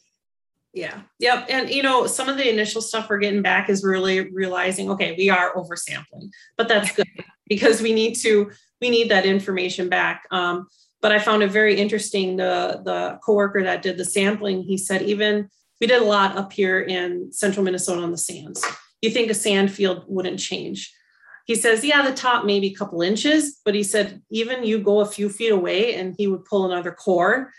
Yeah. 0.74 1.00
Yep. 1.20 1.46
And 1.50 1.70
you 1.70 1.84
know, 1.84 2.06
some 2.06 2.28
of 2.28 2.36
the 2.36 2.50
initial 2.50 2.82
stuff 2.82 3.10
we're 3.10 3.20
getting 3.20 3.42
back 3.42 3.70
is 3.70 3.84
really 3.84 4.30
realizing, 4.32 4.92
okay, 4.92 5.16
we 5.18 5.30
are 5.30 5.56
oversampling, 5.56 6.32
but 6.58 6.68
that's 6.68 6.92
good 6.92 7.08
because 7.48 7.82
we 7.82 7.94
need 7.94 8.16
to 8.16 8.52
we 8.82 8.90
need 8.90 9.10
that 9.10 9.26
information 9.26 9.90
back. 9.90 10.28
Um, 10.32 10.68
but 11.02 11.12
I 11.12 11.20
found 11.20 11.44
it 11.44 11.52
very 11.52 11.78
interesting. 11.78 12.38
The 12.38 12.82
the 12.84 13.20
coworker 13.24 13.64
that 13.64 13.82
did 13.82 13.98
the 13.98 14.06
sampling, 14.06 14.64
he 14.64 14.78
said 14.78 15.02
even 15.04 15.50
we 15.80 15.88
did 15.88 16.02
a 16.02 16.06
lot 16.06 16.38
up 16.38 16.54
here 16.54 16.80
in 16.80 17.32
central 17.32 17.64
Minnesota 17.64 18.02
on 18.02 18.12
the 18.12 18.18
sands. 18.18 18.66
You 19.02 19.12
think 19.12 19.30
a 19.30 19.36
sand 19.36 19.72
field 19.72 20.06
wouldn't 20.08 20.40
change? 20.40 20.94
He 21.46 21.54
says, 21.54 21.84
yeah, 21.86 22.02
the 22.02 22.16
top 22.16 22.44
maybe 22.44 22.68
a 22.68 22.74
couple 22.74 23.04
inches, 23.04 23.60
but 23.64 23.76
he 23.76 23.84
said 23.84 24.22
even 24.32 24.64
you 24.64 24.80
go 24.80 25.02
a 25.02 25.06
few 25.06 25.30
feet 25.30 25.52
away 25.52 25.94
and 25.94 26.16
he 26.18 26.26
would 26.26 26.46
pull 26.46 26.66
another 26.66 26.92
core, 26.92 27.52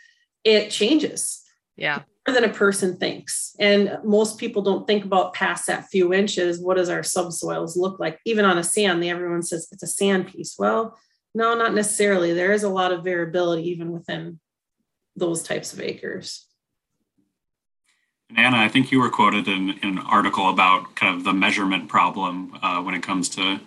it 0.42 0.70
changes. 0.70 1.42
Yeah 1.76 2.02
than 2.32 2.44
a 2.44 2.48
person 2.48 2.96
thinks. 2.96 3.54
And 3.58 3.98
most 4.04 4.38
people 4.38 4.62
don't 4.62 4.86
think 4.86 5.04
about 5.04 5.34
past 5.34 5.66
that 5.66 5.88
few 5.88 6.12
inches. 6.12 6.60
What 6.60 6.76
does 6.76 6.88
our 6.88 7.02
subsoils 7.02 7.76
look 7.76 8.00
like? 8.00 8.18
Even 8.24 8.44
on 8.44 8.58
a 8.58 8.64
sand, 8.64 9.04
everyone 9.04 9.42
says 9.42 9.68
it's 9.70 9.82
a 9.82 9.86
sand 9.86 10.28
piece. 10.28 10.56
Well, 10.58 10.98
no, 11.34 11.54
not 11.54 11.74
necessarily. 11.74 12.32
There 12.32 12.52
is 12.52 12.62
a 12.62 12.68
lot 12.68 12.92
of 12.92 13.04
variability 13.04 13.68
even 13.68 13.92
within 13.92 14.40
those 15.14 15.42
types 15.42 15.72
of 15.72 15.80
acres. 15.80 16.46
And 18.28 18.38
Anna, 18.38 18.56
I 18.56 18.68
think 18.68 18.90
you 18.90 19.00
were 19.00 19.10
quoted 19.10 19.46
in, 19.46 19.70
in 19.82 19.98
an 19.98 19.98
article 19.98 20.50
about 20.50 20.96
kind 20.96 21.16
of 21.16 21.24
the 21.24 21.32
measurement 21.32 21.88
problem 21.88 22.58
uh, 22.62 22.82
when 22.82 22.94
it 22.94 23.02
comes 23.02 23.28
to, 23.30 23.60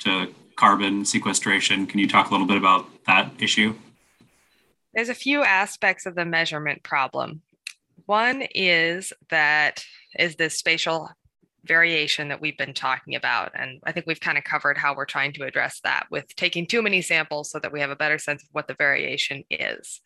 to 0.00 0.32
carbon 0.56 1.04
sequestration. 1.04 1.86
Can 1.86 1.98
you 1.98 2.08
talk 2.08 2.28
a 2.28 2.30
little 2.30 2.46
bit 2.46 2.56
about 2.56 2.86
that 3.06 3.32
issue? 3.38 3.74
There's 4.94 5.08
a 5.08 5.14
few 5.14 5.42
aspects 5.42 6.06
of 6.06 6.14
the 6.14 6.24
measurement 6.24 6.84
problem. 6.84 7.42
One 8.06 8.42
is 8.54 9.12
that 9.30 9.84
is 10.18 10.36
this 10.36 10.58
spatial 10.58 11.10
variation 11.64 12.28
that 12.28 12.40
we've 12.40 12.58
been 12.58 12.74
talking 12.74 13.14
about. 13.14 13.52
And 13.54 13.80
I 13.84 13.92
think 13.92 14.06
we've 14.06 14.20
kind 14.20 14.38
of 14.38 14.44
covered 14.44 14.76
how 14.76 14.94
we're 14.94 15.06
trying 15.06 15.32
to 15.34 15.44
address 15.44 15.80
that 15.84 16.06
with 16.10 16.34
taking 16.36 16.66
too 16.66 16.82
many 16.82 17.02
samples 17.02 17.50
so 17.50 17.58
that 17.58 17.72
we 17.72 17.80
have 17.80 17.90
a 17.90 17.96
better 17.96 18.18
sense 18.18 18.42
of 18.42 18.48
what 18.52 18.68
the 18.68 18.74
variation 18.74 19.44
is. 19.50 20.00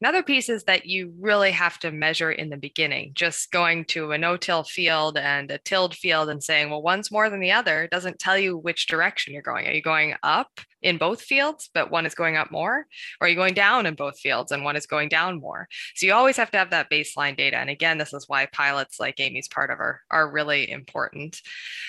Another 0.00 0.22
piece 0.22 0.48
is 0.48 0.62
that 0.64 0.86
you 0.86 1.12
really 1.18 1.50
have 1.50 1.76
to 1.80 1.90
measure 1.90 2.30
in 2.30 2.50
the 2.50 2.56
beginning. 2.56 3.10
Just 3.14 3.50
going 3.50 3.84
to 3.86 4.12
a 4.12 4.18
no 4.18 4.36
till 4.36 4.62
field 4.62 5.18
and 5.18 5.50
a 5.50 5.58
tilled 5.58 5.96
field 5.96 6.28
and 6.28 6.42
saying, 6.42 6.70
well, 6.70 6.82
one's 6.82 7.10
more 7.10 7.28
than 7.28 7.40
the 7.40 7.50
other 7.50 7.88
doesn't 7.90 8.20
tell 8.20 8.38
you 8.38 8.56
which 8.56 8.86
direction 8.86 9.32
you're 9.32 9.42
going. 9.42 9.66
Are 9.66 9.72
you 9.72 9.82
going 9.82 10.14
up 10.22 10.60
in 10.82 10.98
both 10.98 11.20
fields, 11.20 11.70
but 11.74 11.90
one 11.90 12.06
is 12.06 12.14
going 12.14 12.36
up 12.36 12.50
more? 12.50 12.86
Or 13.20 13.26
are 13.26 13.28
you 13.28 13.34
going 13.34 13.54
down 13.54 13.86
in 13.86 13.94
both 13.94 14.18
fields 14.18 14.52
and 14.52 14.64
one 14.64 14.76
is 14.76 14.86
going 14.86 15.08
down 15.08 15.40
more? 15.40 15.68
So 15.94 16.06
you 16.06 16.12
always 16.12 16.36
have 16.36 16.50
to 16.52 16.58
have 16.58 16.70
that 16.70 16.90
baseline 16.90 17.36
data. 17.36 17.56
And 17.56 17.70
again, 17.70 17.98
this 17.98 18.12
is 18.12 18.28
why 18.28 18.46
pilots 18.46 19.00
like 19.00 19.18
Amy's 19.18 19.48
part 19.48 19.70
of 19.70 19.80
are, 19.80 20.00
are 20.10 20.30
really 20.30 20.70
important. 20.70 21.40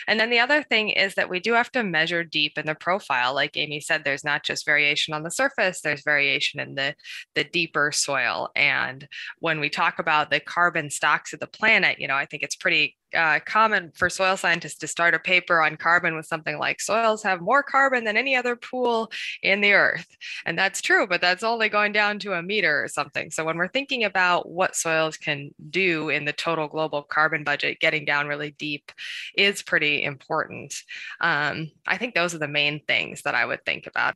And 0.08 0.20
then 0.20 0.30
the 0.30 0.40
other 0.40 0.64
thing 0.64 0.90
is 0.90 1.16
that 1.16 1.30
we 1.30 1.40
do 1.40 1.54
have 1.54 1.72
to 1.74 1.84
measure 1.84 2.24
deep 2.24 2.58
in 2.58 2.66
the 2.66 2.76
profile. 2.76 3.34
Like 3.34 3.58
Amy 3.58 3.80
said, 3.80 4.04
there's 4.04 4.24
not 4.24 4.44
just 4.44 4.66
variation 4.66 5.14
on 5.14 5.24
the 5.24 5.32
surface, 5.32 5.82
there's 5.82 6.04
variation 6.04 6.60
in 6.60 6.76
the, 6.76 6.96
the 7.36 7.44
deeper 7.44 7.92
soil. 7.92 8.50
And 8.56 9.08
when 9.40 9.60
we 9.60 9.70
talk 9.70 10.00
about 10.00 10.32
the 10.32 10.40
carbon 10.40 10.90
stocks 10.90 11.34
of 11.34 11.40
the 11.40 11.48
planet, 11.48 12.00
you 12.00 12.08
know, 12.08 12.16
I 12.16 12.26
think 12.26 12.44
it's 12.44 12.56
pretty 12.56 12.98
uh, 13.16 13.40
common 13.46 13.92
for 13.96 14.10
soil 14.10 14.38
scientists 14.38 14.78
to 14.80 14.88
start 14.88 15.14
a 15.14 15.20
paper 15.20 15.62
on 15.62 15.78
carbon 15.78 16.16
with 16.16 16.26
something 16.26 16.58
like 16.58 16.80
soils 16.82 17.24
have 17.24 17.42
more 17.42 17.64
carbon 17.64 18.04
than 18.04 18.18
any 18.18 18.36
other 18.36 18.56
pool 18.56 19.12
in 19.42 19.62
the 19.62 19.74
earth. 19.74 20.08
And 20.46 20.58
that's 20.58 20.82
true, 20.82 21.08
but 21.08 21.22
that's 21.22 21.44
only 21.44 21.70
going 21.70 21.92
down 21.92 22.20
to 22.20 22.34
a 22.34 22.44
meter 22.44 22.84
or 22.84 22.88
something. 22.88 23.32
So 23.32 23.44
when 23.44 23.58
we're 23.58 23.68
thinking 23.68 24.04
about 24.04 24.50
what 24.50 24.76
soils 24.76 25.18
can 25.18 25.52
do 25.70 26.10
in 26.10 26.26
the 26.26 26.34
total 26.34 26.68
global 26.68 27.02
carbon 27.02 27.44
budget, 27.44 27.80
getting 27.80 28.06
down 28.06 28.28
really 28.28 28.52
deep 28.52 28.92
is 29.36 29.64
pretty 29.64 30.04
important. 30.04 30.76
Um, 31.22 31.72
I 31.88 31.98
think 31.98 32.16
those 32.16 32.34
are 32.34 32.40
the 32.40 32.48
main 32.48 32.82
things 32.88 33.24
that 33.24 33.36
I 33.36 33.46
would 33.46 33.66
think 33.66 33.88
about. 33.88 34.16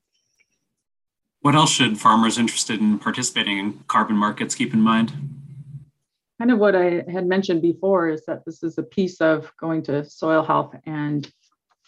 What 1.42 1.56
else 1.56 1.72
should 1.72 2.00
farmers 2.00 2.38
interested 2.38 2.80
in 2.80 3.00
participating 3.00 3.58
in 3.58 3.84
carbon 3.88 4.16
markets 4.16 4.56
keep 4.56 4.74
in 4.74 4.82
mind? 4.82 5.43
Kind 6.40 6.52
of 6.52 6.60
what 6.60 6.76
I 6.76 7.04
had 7.10 7.28
mentioned 7.28 7.62
before 7.62 8.10
is 8.10 8.26
that 8.26 8.44
this 8.46 8.64
is 8.64 8.78
a 8.78 8.84
piece 8.84 9.22
of 9.22 9.52
going 9.58 9.84
to 9.84 10.04
soil 10.06 10.44
health 10.44 10.76
and 10.86 11.32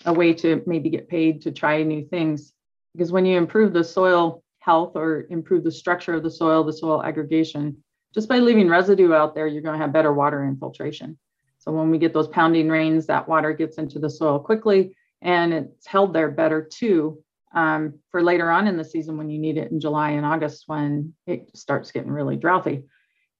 a 0.05 0.13
way 0.13 0.33
to 0.33 0.61
maybe 0.65 0.89
get 0.89 1.07
paid 1.07 1.41
to 1.41 1.51
try 1.51 1.81
new 1.83 2.05
things. 2.05 2.53
Because 2.93 3.11
when 3.11 3.25
you 3.25 3.37
improve 3.37 3.73
the 3.73 3.83
soil 3.83 4.43
health 4.59 4.95
or 4.95 5.25
improve 5.29 5.63
the 5.63 5.71
structure 5.71 6.13
of 6.13 6.23
the 6.23 6.31
soil, 6.31 6.63
the 6.63 6.73
soil 6.73 7.03
aggregation, 7.03 7.83
just 8.13 8.29
by 8.29 8.39
leaving 8.39 8.69
residue 8.69 9.13
out 9.13 9.35
there, 9.35 9.47
you're 9.47 9.61
going 9.61 9.77
to 9.77 9.83
have 9.83 9.93
better 9.93 10.13
water 10.13 10.45
infiltration. 10.45 11.17
So 11.57 11.71
when 11.71 11.89
we 11.89 11.97
get 11.97 12.13
those 12.13 12.27
pounding 12.27 12.69
rains, 12.69 13.07
that 13.07 13.27
water 13.27 13.51
gets 13.51 13.77
into 13.77 13.99
the 13.99 14.09
soil 14.09 14.39
quickly 14.39 14.95
and 15.21 15.53
it's 15.53 15.87
held 15.87 16.13
there 16.13 16.29
better 16.29 16.61
too 16.61 17.23
um, 17.53 17.99
for 18.11 18.21
later 18.21 18.49
on 18.51 18.67
in 18.67 18.77
the 18.77 18.83
season 18.83 19.17
when 19.17 19.29
you 19.29 19.39
need 19.39 19.57
it 19.57 19.71
in 19.71 19.79
July 19.79 20.11
and 20.11 20.25
August 20.25 20.63
when 20.67 21.13
it 21.25 21.55
starts 21.55 21.91
getting 21.91 22.11
really 22.11 22.35
droughty. 22.35 22.83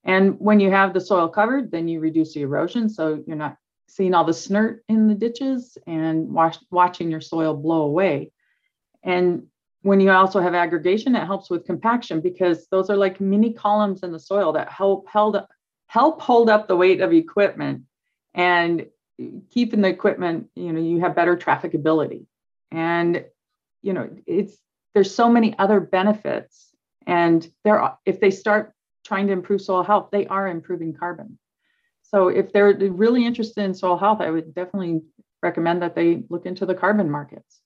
And 0.06 0.40
when 0.40 0.60
you 0.60 0.70
have 0.70 0.94
the 0.94 1.02
soil 1.02 1.28
covered, 1.28 1.72
then 1.72 1.88
you 1.88 2.00
reduce 2.00 2.34
the 2.34 2.44
erosion. 2.44 2.88
So 2.90 3.24
you're 3.26 3.36
not 3.36 3.58
seeing 3.88 4.14
all 4.14 4.24
the 4.24 4.32
snert 4.32 4.80
in 4.88 5.08
the 5.08 5.16
ditches 5.16 5.78
and 5.88 6.32
watch, 6.32 6.58
watching 6.70 7.10
your 7.10 7.22
soil 7.22 7.56
blow 7.56 7.82
away. 7.82 8.32
And 9.04 9.48
when 9.82 10.00
you 10.00 10.12
also 10.12 10.40
have 10.40 10.54
aggregation, 10.54 11.16
it 11.16 11.26
helps 11.26 11.50
with 11.50 11.66
compaction 11.66 12.22
because 12.22 12.68
those 12.68 12.90
are 12.90 12.98
like 12.98 13.22
mini 13.22 13.54
columns 13.54 14.04
in 14.04 14.12
the 14.12 14.20
soil 14.20 14.54
that 14.54 14.70
help 14.70 15.08
held 15.08 15.38
help 15.88 16.22
hold 16.22 16.50
up 16.50 16.68
the 16.68 16.76
weight 16.76 17.02
of 17.02 17.14
equipment 17.14 17.84
and 18.34 18.88
keeping 19.52 19.82
the 19.82 19.88
equipment, 19.88 20.50
you 20.56 20.74
know, 20.74 20.82
you 20.82 21.00
have 21.02 21.16
better 21.16 21.38
trafficability. 21.38 22.26
And 22.72 23.26
you 23.82 23.94
know, 23.94 24.10
it's 24.26 24.58
there's 24.94 25.14
so 25.14 25.30
many 25.30 25.58
other 25.58 25.80
benefits. 25.80 26.74
And 27.06 27.48
there 27.64 27.94
if 28.06 28.20
they 28.20 28.32
start 28.32 28.74
trying 29.06 29.28
to 29.28 29.34
improve 29.34 29.62
soil 29.62 29.84
health, 29.84 30.10
they 30.12 30.26
are 30.28 30.48
improving 30.48 30.94
carbon. 30.94 31.38
So 32.02 32.28
if 32.28 32.52
they're 32.52 32.74
really 32.74 33.26
interested 33.26 33.64
in 33.64 33.74
soil 33.74 33.98
health, 33.98 34.22
I 34.22 34.32
would 34.32 34.54
definitely 34.54 35.02
recommend 35.42 35.82
that 35.82 35.96
they 35.96 36.24
look 36.30 36.46
into 36.46 36.66
the 36.66 36.76
carbon 36.76 37.10
markets. 37.10 37.62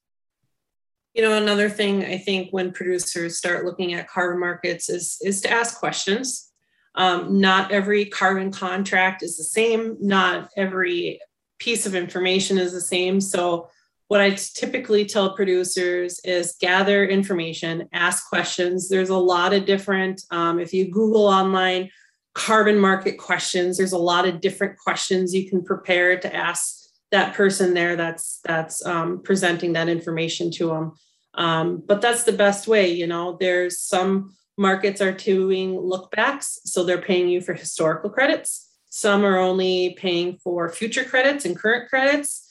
You 1.14 1.24
know, 1.24 1.36
another 1.36 1.70
thing 1.70 2.06
I 2.06 2.18
think 2.18 2.50
when 2.52 2.72
producers 2.72 3.38
start 3.38 3.66
looking 3.66 3.94
at 3.94 4.08
carbon 4.08 4.40
markets 4.40 4.90
is, 4.90 5.18
is 5.22 5.42
to 5.42 5.52
ask 5.52 5.80
questions. 5.80 6.52
Um, 6.96 7.40
not 7.40 7.72
every 7.72 8.06
carbon 8.06 8.52
contract 8.52 9.24
is 9.24 9.38
the 9.38 9.44
same, 9.44 9.98
not 10.00 10.50
every 10.58 11.20
piece 11.60 11.86
of 11.86 11.96
information 11.96 12.58
is 12.58 12.72
the 12.72 12.82
same. 12.82 13.22
So, 13.22 13.70
what 14.10 14.22
I 14.22 14.32
typically 14.32 15.06
tell 15.06 15.36
producers 15.36 16.20
is 16.24 16.56
gather 16.60 17.06
information, 17.06 17.88
ask 17.94 18.28
questions. 18.28 18.90
There's 18.90 19.10
a 19.10 19.18
lot 19.18 19.54
of 19.54 19.66
different, 19.66 20.24
um, 20.32 20.60
if 20.60 20.74
you 20.74 20.90
Google 20.90 21.28
online 21.28 21.92
carbon 22.34 22.80
market 22.80 23.20
questions, 23.20 23.78
there's 23.78 23.92
a 23.92 24.00
lot 24.00 24.28
of 24.28 24.42
different 24.42 24.80
questions 24.80 25.36
you 25.36 25.48
can 25.48 25.64
prepare 25.64 26.20
to 26.20 26.36
ask 26.36 26.88
that 27.12 27.36
person 27.36 27.76
there 27.76 27.96
that's 27.96 28.40
that's 28.44 28.84
um, 28.84 29.22
presenting 29.22 29.74
that 29.74 29.90
information 29.90 30.50
to 30.52 30.68
them. 30.68 30.94
Um, 31.36 31.84
but 31.86 32.02
that's 32.02 32.24
the 32.24 32.34
best 32.34 32.68
way, 32.68 32.92
you 32.92 33.06
know. 33.06 33.38
There's 33.40 33.80
some 33.80 34.36
markets 34.58 35.02
are 35.02 35.12
doing 35.12 35.76
lookbacks, 35.76 36.58
so 36.66 36.84
they're 36.84 37.00
paying 37.00 37.30
you 37.30 37.42
for 37.42 37.54
historical 37.54 38.10
credits. 38.10 38.72
Some 38.90 39.24
are 39.24 39.38
only 39.38 39.96
paying 40.00 40.40
for 40.44 40.68
future 40.70 41.04
credits 41.04 41.46
and 41.46 41.56
current 41.56 41.90
credits. 41.90 42.49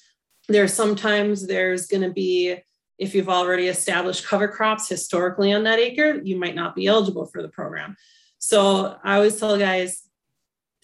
There's 0.49 0.73
sometimes 0.73 1.47
there's 1.47 1.87
going 1.87 2.03
to 2.03 2.11
be 2.11 2.57
if 2.99 3.15
you've 3.15 3.29
already 3.29 3.69
established 3.69 4.27
cover 4.27 4.49
crops 4.49 4.89
historically 4.89 5.53
on 5.53 5.63
that 5.63 5.79
acre, 5.79 6.21
you 6.25 6.37
might 6.37 6.57
not 6.57 6.75
be 6.75 6.89
eligible 6.89 7.27
for 7.27 7.43
the 7.43 7.49
program. 7.49 7.97
So 8.39 8.97
I 9.05 9.15
always 9.17 9.39
tell 9.39 9.57
guys, 9.57 10.03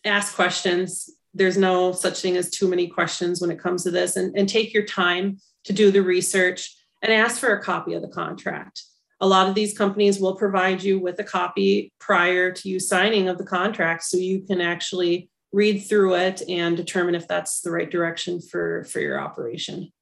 ask 0.04 0.34
questions, 0.34 1.10
there's 1.32 1.56
no 1.56 1.90
such 1.90 2.20
thing 2.20 2.36
as 2.36 2.50
too 2.50 2.68
many 2.68 2.86
questions 2.86 3.40
when 3.40 3.50
it 3.50 3.58
comes 3.58 3.82
to 3.82 3.90
this 3.90 4.16
and, 4.16 4.36
and 4.36 4.48
take 4.48 4.72
your 4.72 4.84
time 4.84 5.38
to 5.64 5.72
do 5.72 5.90
the 5.90 6.02
research 6.02 6.76
and 7.02 7.12
ask 7.12 7.40
for 7.40 7.52
a 7.52 7.62
copy 7.62 7.94
of 7.94 8.02
the 8.02 8.08
contract 8.08 8.84
a 9.20 9.26
lot 9.26 9.48
of 9.48 9.54
these 9.54 9.76
companies 9.76 10.20
will 10.20 10.36
provide 10.36 10.82
you 10.82 10.98
with 10.98 11.18
a 11.18 11.24
copy 11.24 11.92
prior 11.98 12.52
to 12.52 12.68
you 12.68 12.78
signing 12.78 13.28
of 13.28 13.38
the 13.38 13.44
contract 13.44 14.02
so 14.04 14.16
you 14.16 14.42
can 14.42 14.60
actually 14.60 15.30
read 15.54 15.78
through 15.78 16.14
it 16.14 16.42
and 16.48 16.76
determine 16.76 17.14
if 17.14 17.28
that's 17.28 17.60
the 17.60 17.70
right 17.70 17.90
direction 17.90 18.40
for 18.40 18.84
for 18.84 19.00
your 19.00 19.20
operation 19.20 19.92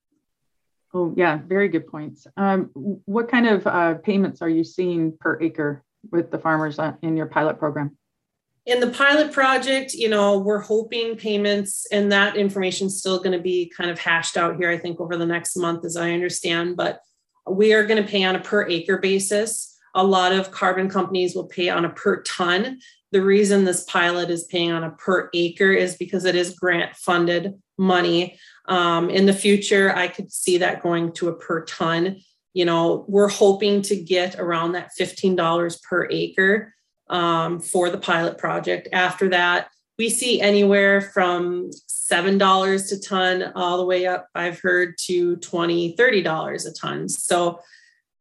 oh 0.94 1.12
yeah 1.16 1.38
very 1.46 1.68
good 1.68 1.86
points 1.86 2.26
um, 2.36 2.70
what 2.74 3.28
kind 3.28 3.46
of 3.46 3.66
uh, 3.66 3.94
payments 3.94 4.40
are 4.40 4.48
you 4.48 4.64
seeing 4.64 5.16
per 5.18 5.40
acre 5.40 5.84
with 6.10 6.30
the 6.30 6.38
farmers 6.38 6.78
in 7.02 7.16
your 7.16 7.26
pilot 7.26 7.58
program 7.58 7.96
in 8.64 8.78
the 8.78 8.90
pilot 8.90 9.32
project, 9.32 9.92
you 9.92 10.08
know, 10.08 10.38
we're 10.38 10.60
hoping 10.60 11.16
payments 11.16 11.84
and 11.90 12.12
that 12.12 12.36
information 12.36 12.86
is 12.86 13.00
still 13.00 13.18
going 13.18 13.32
to 13.32 13.42
be 13.42 13.72
kind 13.76 13.90
of 13.90 13.98
hashed 13.98 14.36
out 14.36 14.56
here, 14.56 14.70
I 14.70 14.78
think, 14.78 15.00
over 15.00 15.16
the 15.16 15.26
next 15.26 15.56
month, 15.56 15.84
as 15.84 15.96
I 15.96 16.12
understand. 16.12 16.76
But 16.76 17.00
we 17.50 17.72
are 17.72 17.84
going 17.84 18.00
to 18.00 18.08
pay 18.08 18.22
on 18.22 18.36
a 18.36 18.40
per 18.40 18.68
acre 18.68 18.98
basis. 18.98 19.76
A 19.96 20.04
lot 20.04 20.32
of 20.32 20.52
carbon 20.52 20.88
companies 20.88 21.34
will 21.34 21.46
pay 21.46 21.70
on 21.70 21.84
a 21.84 21.90
per 21.90 22.22
ton. 22.22 22.78
The 23.12 23.22
reason 23.22 23.64
this 23.64 23.84
pilot 23.84 24.30
is 24.30 24.44
paying 24.44 24.72
on 24.72 24.84
a 24.84 24.90
per 24.90 25.30
acre 25.34 25.72
is 25.72 25.96
because 25.96 26.24
it 26.24 26.34
is 26.34 26.54
grant 26.54 26.96
funded 26.96 27.54
money. 27.78 28.38
Um, 28.66 29.10
in 29.10 29.26
the 29.26 29.32
future, 29.32 29.94
I 29.94 30.08
could 30.08 30.32
see 30.32 30.58
that 30.58 30.82
going 30.82 31.12
to 31.14 31.28
a 31.28 31.34
per 31.34 31.64
ton. 31.64 32.20
You 32.54 32.64
know, 32.64 33.04
we're 33.08 33.28
hoping 33.28 33.82
to 33.82 33.96
get 33.96 34.38
around 34.38 34.72
that 34.72 34.90
$15 34.98 35.82
per 35.82 36.08
acre 36.10 36.74
um, 37.08 37.60
for 37.60 37.90
the 37.90 37.98
pilot 37.98 38.38
project. 38.38 38.88
After 38.92 39.28
that, 39.30 39.68
we 39.98 40.08
see 40.08 40.40
anywhere 40.40 41.00
from 41.00 41.70
$7 42.10 42.88
to 42.88 43.00
ton 43.00 43.52
all 43.54 43.78
the 43.78 43.84
way 43.84 44.06
up, 44.06 44.28
I've 44.34 44.60
heard 44.60 44.96
to 45.06 45.36
$20, 45.36 45.96
$30 45.96 46.66
a 46.66 46.72
ton. 46.72 47.08
So 47.08 47.60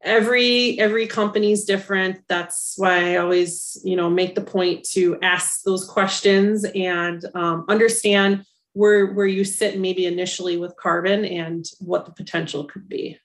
every 0.04 0.80
every 0.80 1.06
company's 1.06 1.66
different 1.66 2.20
that's 2.28 2.74
why 2.78 3.14
i 3.14 3.18
always 3.18 3.80
you 3.84 3.96
know 3.96 4.10
make 4.10 4.36
the 4.36 4.42
point 4.42 4.84
to 4.84 5.20
ask 5.22 5.62
those 5.64 5.86
questions 5.86 6.66
and 6.76 7.26
um, 7.36 7.66
understand 7.70 8.44
where 8.74 9.14
where 9.14 9.28
you 9.28 9.44
sit 9.44 9.80
maybe 9.80 10.06
initially 10.06 10.58
with 10.58 10.76
carbon 10.76 11.24
and 11.26 11.66
what 11.80 12.06
the 12.06 12.12
potential 12.12 12.66
could 12.66 12.88
be 12.90 13.18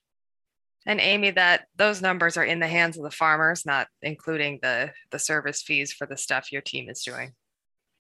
and 0.89 1.01
Amy, 1.01 1.33
that 1.33 1.67
those 1.75 2.01
numbers 2.01 2.37
are 2.37 2.45
in 2.45 2.61
the 2.61 2.69
hands 2.69 2.97
of 2.97 3.03
the 3.03 3.11
farmers, 3.11 3.67
not 3.67 3.89
including 4.03 4.61
the 4.63 4.93
the 5.11 5.19
service 5.19 5.61
fees 5.61 5.93
for 5.93 6.07
the 6.07 6.17
stuff 6.17 6.53
your 6.53 6.63
team 6.63 6.89
is 6.89 7.03
doing. 7.03 7.33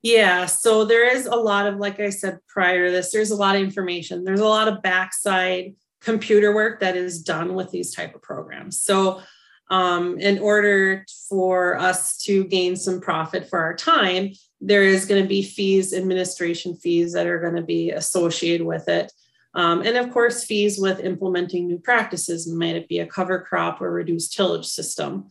Yeah, 0.02 0.46
so 0.46 0.84
there 0.84 1.04
is 1.04 1.26
a 1.26 1.34
lot 1.34 1.66
of, 1.66 1.78
like 1.78 1.98
I 1.98 2.10
said 2.10 2.38
prior 2.46 2.86
to 2.86 2.92
this, 2.92 3.10
there's 3.10 3.32
a 3.32 3.36
lot 3.36 3.56
of 3.56 3.62
information. 3.62 4.22
There's 4.22 4.40
a 4.40 4.46
lot 4.46 4.68
of 4.68 4.80
backside 4.82 5.74
computer 6.00 6.54
work 6.54 6.80
that 6.80 6.96
is 6.96 7.22
done 7.22 7.54
with 7.54 7.70
these 7.70 7.94
type 7.94 8.14
of 8.14 8.22
programs. 8.22 8.80
So 8.80 9.22
um, 9.70 10.18
in 10.18 10.38
order 10.38 11.04
for 11.28 11.76
us 11.76 12.18
to 12.18 12.44
gain 12.44 12.76
some 12.76 13.00
profit 13.00 13.48
for 13.48 13.58
our 13.58 13.74
time, 13.74 14.30
there 14.60 14.82
is 14.82 15.06
going 15.06 15.22
to 15.22 15.28
be 15.28 15.42
fees, 15.42 15.92
administration 15.92 16.76
fees 16.76 17.12
that 17.12 17.26
are 17.26 17.40
going 17.40 17.56
to 17.56 17.62
be 17.62 17.90
associated 17.90 18.66
with 18.66 18.88
it. 18.88 19.12
Um, 19.54 19.82
and 19.82 19.96
of 19.96 20.12
course, 20.12 20.44
fees 20.44 20.78
with 20.78 21.00
implementing 21.00 21.66
new 21.66 21.78
practices, 21.78 22.46
might 22.46 22.76
it 22.76 22.88
be 22.88 22.98
a 22.98 23.06
cover 23.06 23.40
crop 23.40 23.80
or 23.80 23.90
reduced 23.90 24.34
tillage 24.34 24.66
system. 24.66 25.30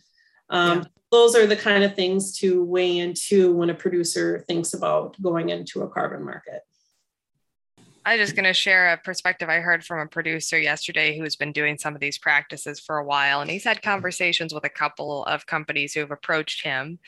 Um, 0.50 0.80
yeah. 0.80 0.84
Those 1.12 1.36
are 1.36 1.46
the 1.46 1.56
kind 1.56 1.84
of 1.84 1.96
things 1.96 2.38
to 2.40 2.64
weigh 2.64 2.98
into 2.98 3.54
when 3.54 3.70
a 3.70 3.76
producer 3.76 4.44
thinks 4.48 4.74
about 4.74 5.20
going 5.22 5.50
into 5.50 5.84
a 5.84 5.90
carbon 5.90 6.26
market. 6.26 6.62
I'm 8.08 8.20
just 8.20 8.36
going 8.36 8.46
to 8.46 8.54
share 8.54 8.94
a 8.94 8.98
perspective 8.98 9.50
I 9.50 9.62
heard 9.62 9.84
from 9.84 10.00
a 10.00 10.06
producer 10.06 10.60
yesterday 10.60 11.18
who's 11.18 11.36
been 11.36 11.52
doing 11.52 11.80
some 11.80 11.96
of 11.96 12.00
these 12.00 12.20
practices 12.20 12.80
for 12.80 12.98
a 12.98 13.04
while. 13.04 13.42
And 13.42 13.50
he's 13.50 13.64
had 13.64 13.82
conversations 13.82 14.54
with 14.54 14.64
a 14.64 14.70
couple 14.70 15.26
of 15.26 15.48
companies 15.48 15.94
who 15.94 16.02
have 16.02 16.12
approached 16.12 16.64
him. 16.64 17.00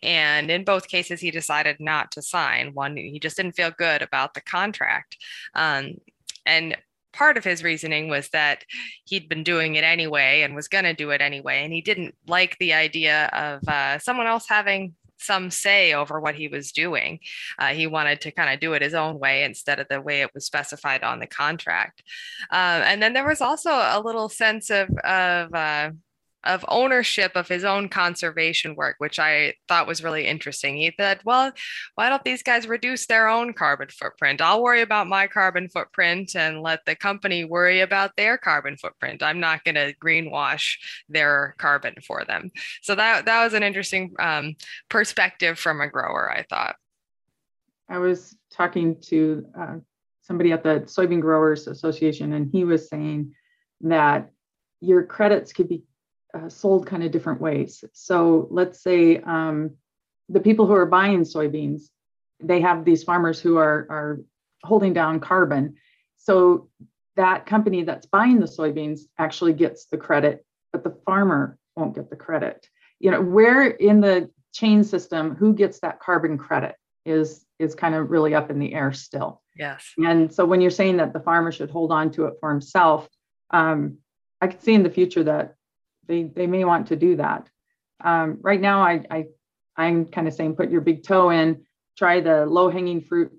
And 0.00 0.52
in 0.52 0.62
both 0.62 0.86
cases, 0.86 1.20
he 1.20 1.32
decided 1.32 1.80
not 1.80 2.12
to 2.12 2.22
sign. 2.22 2.72
One, 2.72 2.96
he 2.96 3.18
just 3.18 3.36
didn't 3.36 3.56
feel 3.56 3.72
good 3.72 4.00
about 4.00 4.34
the 4.34 4.42
contract. 4.42 5.16
Um, 5.56 5.96
and 6.46 6.76
part 7.12 7.36
of 7.36 7.42
his 7.42 7.64
reasoning 7.64 8.08
was 8.08 8.28
that 8.28 8.64
he'd 9.06 9.28
been 9.28 9.42
doing 9.42 9.74
it 9.74 9.82
anyway 9.82 10.42
and 10.42 10.54
was 10.54 10.68
going 10.68 10.84
to 10.84 10.94
do 10.94 11.10
it 11.10 11.20
anyway. 11.20 11.64
And 11.64 11.72
he 11.72 11.80
didn't 11.80 12.14
like 12.28 12.56
the 12.58 12.74
idea 12.74 13.26
of 13.32 13.68
uh, 13.68 13.98
someone 13.98 14.28
else 14.28 14.46
having 14.48 14.94
some 15.18 15.50
say 15.50 15.94
over 15.94 16.20
what 16.20 16.34
he 16.34 16.48
was 16.48 16.72
doing. 16.72 17.20
Uh, 17.58 17.68
he 17.68 17.86
wanted 17.86 18.20
to 18.22 18.30
kind 18.30 18.52
of 18.52 18.60
do 18.60 18.72
it 18.74 18.82
his 18.82 18.94
own 18.94 19.18
way 19.18 19.44
instead 19.44 19.80
of 19.80 19.86
the 19.88 20.00
way 20.00 20.22
it 20.22 20.30
was 20.34 20.46
specified 20.46 21.02
on 21.02 21.20
the 21.20 21.26
contract. 21.26 22.02
Uh, 22.52 22.82
and 22.84 23.02
then 23.02 23.12
there 23.12 23.26
was 23.26 23.40
also 23.40 23.70
a 23.70 24.02
little 24.04 24.28
sense 24.28 24.70
of, 24.70 24.88
of 25.04 25.54
uh, 25.54 25.90
of 26.44 26.64
ownership 26.68 27.32
of 27.34 27.48
his 27.48 27.64
own 27.64 27.88
conservation 27.88 28.74
work, 28.74 28.96
which 28.98 29.18
I 29.18 29.54
thought 29.68 29.86
was 29.86 30.02
really 30.02 30.26
interesting. 30.26 30.76
He 30.76 30.92
said, 30.98 31.20
"Well, 31.24 31.52
why 31.94 32.08
don't 32.08 32.24
these 32.24 32.42
guys 32.42 32.66
reduce 32.66 33.06
their 33.06 33.28
own 33.28 33.52
carbon 33.52 33.88
footprint? 33.88 34.40
I'll 34.40 34.62
worry 34.62 34.82
about 34.82 35.06
my 35.06 35.26
carbon 35.26 35.68
footprint 35.68 36.36
and 36.36 36.62
let 36.62 36.84
the 36.84 36.96
company 36.96 37.44
worry 37.44 37.80
about 37.80 38.16
their 38.16 38.38
carbon 38.38 38.76
footprint. 38.76 39.22
I'm 39.22 39.40
not 39.40 39.64
going 39.64 39.76
to 39.76 39.94
greenwash 40.02 40.76
their 41.08 41.54
carbon 41.58 41.94
for 42.06 42.24
them." 42.24 42.50
So 42.82 42.94
that 42.94 43.24
that 43.26 43.44
was 43.44 43.54
an 43.54 43.62
interesting 43.62 44.14
um, 44.18 44.56
perspective 44.88 45.58
from 45.58 45.80
a 45.80 45.88
grower. 45.88 46.30
I 46.30 46.42
thought. 46.42 46.76
I 47.88 47.98
was 47.98 48.36
talking 48.50 48.96
to 49.02 49.46
uh, 49.58 49.76
somebody 50.22 50.52
at 50.52 50.62
the 50.62 50.80
Soybean 50.86 51.20
Growers 51.20 51.66
Association, 51.66 52.32
and 52.32 52.50
he 52.50 52.64
was 52.64 52.88
saying 52.88 53.34
that 53.82 54.30
your 54.80 55.02
credits 55.04 55.52
could 55.52 55.68
be 55.68 55.82
uh, 56.34 56.48
sold 56.48 56.86
kind 56.86 57.02
of 57.04 57.12
different 57.12 57.40
ways. 57.40 57.84
So 57.92 58.48
let's 58.50 58.82
say 58.82 59.18
um, 59.18 59.76
the 60.28 60.40
people 60.40 60.66
who 60.66 60.74
are 60.74 60.86
buying 60.86 61.22
soybeans, 61.22 61.82
they 62.42 62.60
have 62.60 62.84
these 62.84 63.04
farmers 63.04 63.40
who 63.40 63.56
are, 63.56 63.86
are 63.90 64.20
holding 64.62 64.92
down 64.92 65.20
carbon. 65.20 65.76
So 66.16 66.68
that 67.16 67.46
company 67.46 67.84
that's 67.84 68.06
buying 68.06 68.40
the 68.40 68.46
soybeans 68.46 69.02
actually 69.18 69.52
gets 69.52 69.86
the 69.86 69.96
credit, 69.96 70.44
but 70.72 70.82
the 70.82 70.96
farmer 71.06 71.58
won't 71.76 71.94
get 71.94 72.10
the 72.10 72.16
credit. 72.16 72.66
You 72.98 73.10
know, 73.10 73.20
where 73.20 73.66
in 73.66 74.00
the 74.00 74.30
chain 74.52 74.84
system, 74.84 75.34
who 75.34 75.52
gets 75.52 75.80
that 75.80 76.00
carbon 76.00 76.38
credit 76.38 76.76
is 77.04 77.44
is 77.58 77.74
kind 77.74 77.94
of 77.94 78.10
really 78.10 78.34
up 78.34 78.50
in 78.50 78.58
the 78.58 78.74
air 78.74 78.92
still. 78.92 79.42
Yes. 79.56 79.84
And 79.98 80.32
so 80.32 80.44
when 80.44 80.60
you're 80.60 80.70
saying 80.70 80.96
that 80.96 81.12
the 81.12 81.20
farmer 81.20 81.52
should 81.52 81.70
hold 81.70 81.92
on 81.92 82.10
to 82.12 82.26
it 82.26 82.34
for 82.40 82.50
himself, 82.50 83.08
um, 83.50 83.98
I 84.40 84.48
can 84.48 84.60
see 84.60 84.74
in 84.74 84.82
the 84.82 84.90
future 84.90 85.22
that 85.24 85.54
they 86.06 86.24
they 86.24 86.46
may 86.46 86.64
want 86.64 86.88
to 86.88 86.96
do 86.96 87.16
that. 87.16 87.48
Um, 88.02 88.38
right 88.40 88.60
now, 88.60 88.82
I, 88.82 89.04
I 89.10 89.24
I'm 89.76 90.06
kind 90.06 90.28
of 90.28 90.34
saying 90.34 90.56
put 90.56 90.70
your 90.70 90.80
big 90.80 91.02
toe 91.02 91.30
in, 91.30 91.64
try 91.96 92.20
the 92.20 92.46
low 92.46 92.70
hanging 92.70 93.00
fruit. 93.00 93.32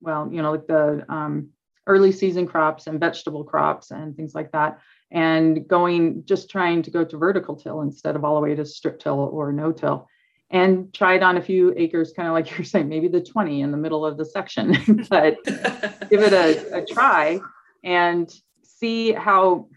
Well, 0.00 0.28
you 0.30 0.42
know, 0.42 0.52
like 0.52 0.66
the 0.66 1.04
um, 1.08 1.50
early 1.86 2.12
season 2.12 2.46
crops 2.46 2.86
and 2.86 3.00
vegetable 3.00 3.44
crops 3.44 3.90
and 3.90 4.16
things 4.16 4.34
like 4.34 4.52
that, 4.52 4.80
and 5.10 5.66
going 5.66 6.24
just 6.24 6.50
trying 6.50 6.82
to 6.82 6.90
go 6.90 7.04
to 7.04 7.16
vertical 7.16 7.56
till 7.56 7.80
instead 7.80 8.16
of 8.16 8.24
all 8.24 8.34
the 8.34 8.40
way 8.40 8.54
to 8.54 8.64
strip 8.64 9.00
till 9.00 9.18
or 9.18 9.52
no 9.52 9.72
till 9.72 10.08
and 10.50 10.94
try 10.94 11.14
it 11.14 11.22
on 11.22 11.36
a 11.36 11.42
few 11.42 11.74
acres, 11.76 12.12
kind 12.14 12.28
of 12.28 12.34
like 12.34 12.50
you're 12.56 12.64
saying, 12.64 12.88
maybe 12.88 13.08
the 13.08 13.20
20 13.20 13.62
in 13.62 13.70
the 13.70 13.76
middle 13.76 14.04
of 14.04 14.16
the 14.16 14.24
section, 14.24 14.72
but 15.10 15.42
give 15.44 16.22
it 16.22 16.32
a, 16.32 16.78
a 16.78 16.84
try 16.84 17.40
and 17.84 18.32
see 18.62 19.12
how 19.12 19.68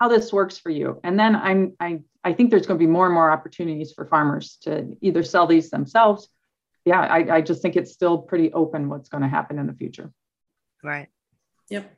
how 0.00 0.08
this 0.08 0.32
works 0.32 0.58
for 0.58 0.70
you. 0.70 0.98
And 1.04 1.18
then 1.18 1.36
I'm 1.36 1.74
I 1.78 2.00
I 2.24 2.32
think 2.32 2.50
there's 2.50 2.66
going 2.66 2.78
to 2.78 2.84
be 2.84 2.90
more 2.90 3.06
and 3.06 3.14
more 3.14 3.30
opportunities 3.30 3.92
for 3.92 4.06
farmers 4.06 4.56
to 4.62 4.96
either 5.00 5.22
sell 5.22 5.46
these 5.46 5.70
themselves. 5.70 6.28
Yeah, 6.84 7.00
I, 7.00 7.36
I 7.36 7.40
just 7.42 7.60
think 7.60 7.76
it's 7.76 7.92
still 7.92 8.18
pretty 8.18 8.52
open 8.52 8.88
what's 8.88 9.10
going 9.10 9.22
to 9.22 9.28
happen 9.28 9.58
in 9.58 9.66
the 9.66 9.74
future. 9.74 10.10
Right. 10.82 11.08
Yep. 11.68 11.94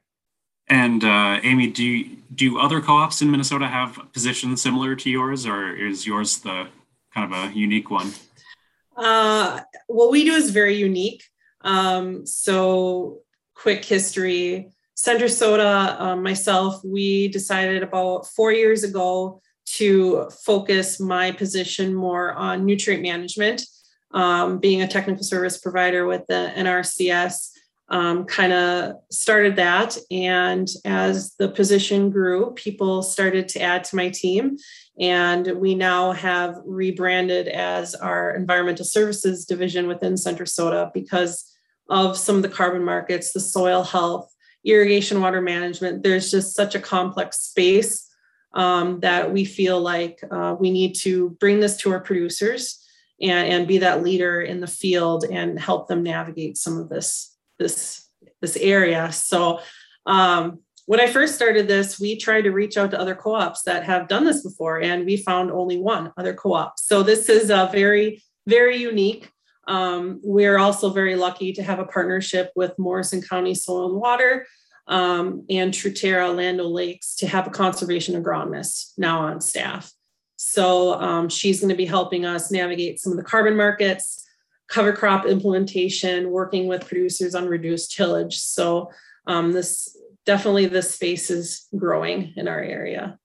And 0.69 1.05
uh, 1.05 1.41
Amy, 1.43 1.69
do 1.69 1.85
you, 1.85 2.17
do 2.35 2.59
other 2.59 2.81
co-ops 2.81 3.23
in 3.23 3.31
Minnesota 3.31 3.69
have 3.69 3.99
positions 4.12 4.62
similar 4.62 4.97
to 4.97 5.11
yours, 5.11 5.47
or 5.47 5.75
is 5.75 6.07
yours 6.07 6.38
the 6.38 6.69
kind 7.15 7.33
of 7.33 7.51
a 7.51 7.55
unique 7.57 7.91
one? 7.91 8.12
Uh, 8.97 9.61
what 9.87 10.11
we 10.11 10.25
do 10.25 10.33
is 10.33 10.51
very 10.51 10.77
unique. 10.77 11.25
Um, 11.62 12.27
so, 12.27 13.21
quick 13.55 13.85
history 13.85 14.73
Centra 14.97 15.25
Sota, 15.25 16.01
um, 16.01 16.23
myself, 16.23 16.81
we 16.85 17.29
decided 17.29 17.83
about 17.83 18.27
four 18.27 18.53
years 18.53 18.85
ago 18.85 19.41
to 19.65 20.29
focus 20.45 21.01
my 21.01 21.33
position 21.33 21.95
more 21.95 22.33
on 22.33 22.67
nutrient 22.67 23.03
management. 23.03 23.63
Um, 24.13 24.59
being 24.59 24.83
a 24.83 24.89
technical 24.89 25.25
service 25.25 25.57
provider 25.57 26.07
with 26.07 26.27
the 26.29 26.53
NRCS, 26.55 27.53
um, 27.89 28.25
kind 28.25 28.53
of 28.53 28.95
started 29.11 29.57
that. 29.57 29.97
And 30.11 30.69
as 30.85 31.35
the 31.39 31.49
position 31.49 32.11
grew, 32.11 32.53
people 32.53 33.03
started 33.03 33.49
to 33.51 33.61
add 33.61 33.85
to 33.85 33.97
my 33.97 34.09
team. 34.09 34.57
And 34.99 35.47
we 35.57 35.75
now 35.75 36.13
have 36.13 36.57
rebranded 36.65 37.49
as 37.49 37.95
our 37.95 38.35
environmental 38.35 38.85
services 38.85 39.45
division 39.45 39.87
within 39.89 40.15
Centra 40.15 40.43
Sota 40.43 40.93
because 40.93 41.51
of 41.89 42.17
some 42.17 42.37
of 42.37 42.43
the 42.43 42.49
carbon 42.49 42.85
markets, 42.85 43.33
the 43.33 43.41
soil 43.41 43.83
health, 43.83 44.32
irrigation 44.64 45.20
water 45.20 45.40
management. 45.40 46.03
There's 46.03 46.31
just 46.31 46.55
such 46.55 46.75
a 46.75 46.81
complex 46.81 47.38
space 47.40 48.09
um, 48.55 49.01
that 49.01 49.33
we 49.33 49.44
feel 49.44 49.81
like 49.81 50.20
uh, 50.31 50.57
we 50.59 50.70
need 50.70 50.94
to 51.03 51.31
bring 51.40 51.61
this 51.61 51.77
to 51.79 51.90
our 51.92 52.01
producers 52.01 52.79
and, 53.20 53.48
and 53.48 53.68
be 53.68 53.79
that 53.79 54.03
leader 54.03 54.42
in 54.42 54.61
the 54.61 54.66
field 54.66 55.25
and 55.25 55.59
help 55.59 55.88
them 55.88 56.03
navigate 56.03 56.57
some 56.57 56.79
of 56.79 56.88
this 56.88 57.37
this 57.59 58.09
this 58.40 58.57
area. 58.57 59.11
So 59.12 59.61
um, 60.07 60.61
when 60.87 61.01
I 61.01 61.07
first 61.07 61.35
started 61.35 61.68
this, 61.68 61.98
we 61.98 62.16
tried 62.16 62.42
to 62.42 62.51
reach 62.51 62.77
out 62.77 62.90
to 62.90 63.01
other 63.01 63.14
co-ops 63.14 63.62
that 63.62 63.85
have 63.85 64.09
done 64.09 64.25
this 64.25 64.42
before, 64.42 64.81
and 64.81 65.07
we 65.07 65.16
found 65.16 65.51
only 65.51 65.79
one 65.79 66.12
other 66.16 66.35
co-op. 66.35 66.79
So 66.79 67.03
this 67.03 67.29
is 67.29 67.51
a 67.51 67.70
very, 67.72 68.22
very 68.46 68.77
unique. 68.77 69.31
Um, 69.66 70.20
we're 70.22 70.59
also 70.59 70.90
very 70.90 71.16
lucky 71.16 71.53
to 71.55 71.62
have 71.62 71.79
a 71.79 71.85
partnership 71.85 72.51
with 72.57 72.79
Morrison 72.79 73.22
County 73.22 73.55
Soil 73.55 73.90
and 73.90 74.01
Water 74.01 74.46
um, 74.87 75.44
and 75.48 75.72
Truterra 75.72 76.35
Land 76.35 76.61
O'Lakes 76.61 77.14
to 77.16 77.27
have 77.27 77.46
a 77.46 77.51
conservation 77.51 78.20
agronomist 78.20 78.92
now 78.98 79.20
on 79.20 79.40
staff. 79.40 79.92
So 80.37 80.94
um, 80.94 81.29
she's 81.29 81.61
going 81.61 81.70
to 81.70 81.77
be 81.77 81.87
helping 81.87 82.27
us 82.27 82.51
navigate 82.51 83.01
some 83.01 83.12
of 83.12 83.16
the 83.16 83.25
carbon 83.25 83.57
markets, 83.57 84.27
cover 84.68 84.92
crop 84.92 85.25
implementation, 85.27 86.31
working 86.31 86.66
with 86.66 86.88
producers 86.88 87.35
on 87.35 87.46
reduced 87.46 87.92
tillage. 87.92 88.38
So 88.38 88.90
um, 89.27 89.53
this 89.53 89.96
definitely 90.27 90.66
this 90.66 90.94
space 90.94 91.31
is 91.31 91.68
growing 91.77 92.33
in 92.37 92.48
our 92.48 92.61
area. 92.61 93.18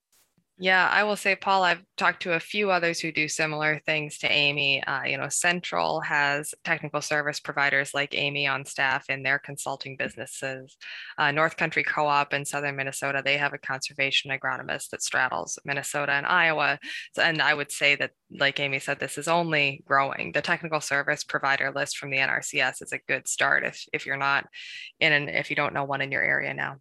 Yeah, 0.59 0.89
I 0.91 1.03
will 1.03 1.15
say, 1.15 1.35
Paul, 1.35 1.61
I've 1.61 1.83
talked 1.97 2.23
to 2.23 2.33
a 2.33 2.39
few 2.39 2.71
others 2.71 2.99
who 2.99 3.11
do 3.11 3.27
similar 3.27 3.79
things 3.85 4.17
to 4.19 4.31
Amy. 4.31 4.83
Uh, 4.83 5.03
you 5.03 5.15
know, 5.15 5.29
Central 5.29 6.01
has 6.01 6.55
technical 6.63 6.99
service 6.99 7.39
providers 7.39 7.93
like 7.93 8.15
Amy 8.17 8.47
on 8.47 8.65
staff 8.65 9.07
in 9.07 9.21
their 9.21 9.37
consulting 9.37 9.95
businesses. 9.97 10.75
Uh, 11.15 11.29
North 11.29 11.57
Country 11.57 11.83
Co 11.83 12.07
op 12.07 12.33
in 12.33 12.43
southern 12.43 12.75
Minnesota, 12.75 13.21
they 13.23 13.37
have 13.37 13.53
a 13.53 13.59
conservation 13.59 14.31
agronomist 14.31 14.89
that 14.89 15.03
straddles 15.03 15.59
Minnesota 15.63 16.13
and 16.13 16.25
Iowa. 16.25 16.79
And 17.21 17.39
I 17.39 17.53
would 17.53 17.71
say 17.71 17.95
that, 17.95 18.13
like 18.31 18.59
Amy 18.59 18.79
said, 18.79 18.99
this 18.99 19.19
is 19.19 19.27
only 19.27 19.83
growing. 19.85 20.31
The 20.31 20.41
technical 20.41 20.81
service 20.81 21.23
provider 21.23 21.71
list 21.71 21.99
from 21.99 22.09
the 22.09 22.17
NRCS 22.17 22.81
is 22.81 22.93
a 22.93 22.99
good 23.07 23.27
start 23.27 23.63
if, 23.63 23.85
if 23.93 24.07
you're 24.07 24.17
not 24.17 24.47
in 24.99 25.13
an, 25.13 25.29
if 25.29 25.51
you 25.51 25.55
don't 25.55 25.75
know 25.75 25.83
one 25.83 26.01
in 26.01 26.11
your 26.11 26.23
area 26.23 26.55
now. 26.55 26.77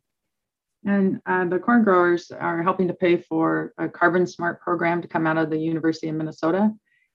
And 0.86 1.20
uh, 1.26 1.44
the 1.46 1.58
corn 1.58 1.82
growers 1.82 2.30
are 2.30 2.62
helping 2.62 2.86
to 2.88 2.94
pay 2.94 3.16
for 3.16 3.74
a 3.76 3.88
Carbon 3.88 4.24
Smart 4.24 4.60
program 4.60 5.02
to 5.02 5.08
come 5.08 5.26
out 5.26 5.36
of 5.36 5.50
the 5.50 5.58
University 5.58 6.08
of 6.08 6.14
Minnesota. 6.14 6.70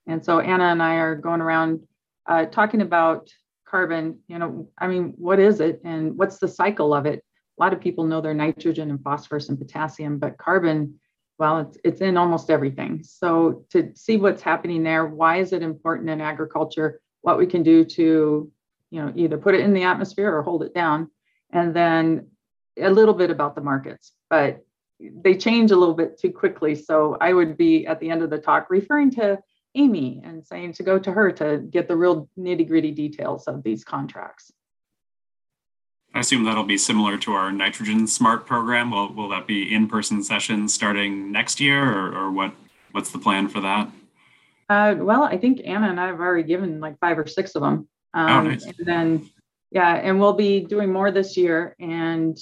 And 0.08 0.24
so 0.24 0.42
Anna 0.42 0.66
and 0.66 0.84
I 0.84 0.96
are 0.96 1.16
going 1.16 1.40
around 1.40 1.80
uh, 2.26 2.46
talking 2.46 2.82
about 2.82 3.30
carbon. 3.66 4.20
You 4.28 4.40
know, 4.40 4.68
I 4.78 4.88
mean, 4.88 5.14
what 5.18 5.40
is 5.40 5.62
it 5.62 5.80
and 5.86 6.18
what's 6.18 6.38
the 6.38 6.50
cycle 6.50 6.94
of 6.94 7.06
it? 7.06 7.24
A 7.58 7.64
lot 7.64 7.72
of 7.72 7.80
people 7.80 8.04
know 8.04 8.20
their 8.20 8.34
nitrogen 8.34 8.90
and 8.90 9.02
phosphorus 9.02 9.48
and 9.48 9.58
potassium, 9.58 10.18
but 10.18 10.38
carbon, 10.38 11.00
well, 11.38 11.60
it's, 11.60 11.78
it's 11.86 12.02
in 12.02 12.18
almost 12.18 12.50
everything. 12.50 13.04
So 13.04 13.66
to 13.70 13.92
see 13.96 14.18
what's 14.18 14.42
happening 14.42 14.84
there, 14.84 15.06
why 15.06 15.38
is 15.38 15.54
it 15.54 15.64
important 15.64 16.10
in 16.10 16.20
agriculture? 16.20 17.00
What 17.22 17.38
we 17.38 17.48
can 17.48 17.64
do 17.64 17.86
to, 17.86 18.52
you 18.90 19.02
know, 19.02 19.14
either 19.16 19.38
put 19.38 19.56
it 19.56 19.62
in 19.62 19.74
the 19.74 19.84
atmosphere 19.84 20.36
or 20.36 20.42
hold 20.42 20.64
it 20.64 20.74
down. 20.74 21.10
And 21.52 21.74
then 21.74 22.28
a 22.82 22.90
little 22.90 23.14
bit 23.14 23.30
about 23.30 23.56
the 23.56 23.62
markets, 23.62 24.12
but 24.30 24.64
they 25.00 25.36
change 25.36 25.72
a 25.72 25.76
little 25.76 25.96
bit 25.96 26.20
too 26.20 26.32
quickly. 26.32 26.76
So 26.76 27.18
I 27.20 27.34
would 27.34 27.58
be 27.58 27.88
at 27.88 28.00
the 28.00 28.10
end 28.10 28.22
of 28.22 28.30
the 28.30 28.38
talk 28.38 28.70
referring 28.70 29.12
to 29.12 29.40
Amy 29.76 30.22
and 30.24 30.46
saying 30.46 30.74
to 30.74 30.84
go 30.84 31.00
to 31.00 31.12
her 31.12 31.32
to 31.32 31.58
get 31.58 31.88
the 31.88 31.96
real 31.96 32.30
nitty 32.38 32.68
gritty 32.68 32.92
details 32.92 33.48
of 33.48 33.64
these 33.64 33.84
contracts. 33.84 34.52
I 36.14 36.20
assume 36.20 36.44
that'll 36.44 36.66
be 36.66 36.78
similar 36.78 37.18
to 37.20 37.32
our 37.32 37.52
Nitrogen 37.54 38.06
Smart 38.06 38.46
program. 38.46 38.92
Will 38.92 39.14
will 39.14 39.30
that 39.30 39.48
be 39.48 39.74
in 39.74 39.88
person 39.88 40.22
sessions 40.24 40.74
starting 40.74 41.32
next 41.32 41.62
year, 41.62 41.84
or, 41.84 42.14
or 42.14 42.32
what? 42.32 42.54
What's 42.92 43.12
the 43.12 43.20
plan 43.20 43.48
for 43.48 43.62
that? 43.62 43.90
Uh, 44.70 44.96
well, 44.98 45.24
I 45.24 45.38
think 45.38 45.62
Anna 45.64 45.90
and 45.90 46.00
I 46.00 46.08
have 46.08 46.20
already 46.20 46.48
given 46.48 46.82
like 46.82 47.00
five 47.00 47.18
or 47.18 47.26
six 47.26 47.56
of 47.56 47.62
them. 47.62 47.88
Um, 48.14 48.30
oh, 48.30 48.50
nice. 48.50 48.66
And 48.66 48.76
then, 48.86 49.30
yeah, 49.72 49.96
and 49.96 50.20
we'll 50.20 50.34
be 50.34 50.66
doing 50.66 50.92
more 50.92 51.12
this 51.12 51.38
year. 51.38 51.76
And 51.80 52.38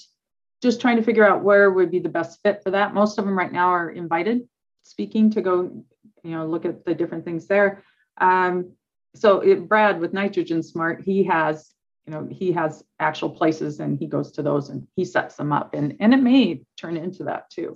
just 0.62 0.82
trying 0.82 0.98
to 0.98 1.04
figure 1.04 1.28
out 1.28 1.43
where 1.43 1.72
would 1.72 1.91
be 1.91 2.00
the 2.00 2.10
best 2.10 2.39
fit 2.43 2.62
for 2.63 2.72
that. 2.72 2.93
Most 2.93 3.17
of 3.17 3.26
them 3.26 3.38
right 3.38 3.52
now 3.52 3.69
are 3.69 3.89
invited 3.89 4.48
speaking 4.84 5.30
to 5.32 5.41
go, 5.41 5.84
you 6.24 6.32
know, 6.32 6.45
look 6.45 6.65
at 6.65 6.84
the 6.86 6.93
different 6.95 7.24
things 7.24 7.48
there. 7.48 7.84
Um, 8.19 8.74
so 9.15 9.41
it, 9.41 9.67
Brad 9.67 10.00
with 10.00 10.13
Nitrogen 10.13 10.63
Smart, 10.63 11.02
he 11.02 11.24
has, 11.26 11.74
you 12.06 12.13
know, 12.13 12.28
he 12.30 12.52
has 12.54 12.84
actual 13.00 13.30
places 13.30 13.80
and 13.80 13.98
he 13.98 14.08
goes 14.08 14.32
to 14.34 14.41
those 14.41 14.69
and 14.69 14.88
he 14.95 15.06
sets 15.06 15.36
them 15.36 15.54
up 15.54 15.74
and, 15.74 15.95
and 16.00 16.13
it 16.13 16.17
may 16.17 16.62
turn 16.78 16.98
into 16.98 17.24
that 17.26 17.50
too. 17.50 17.76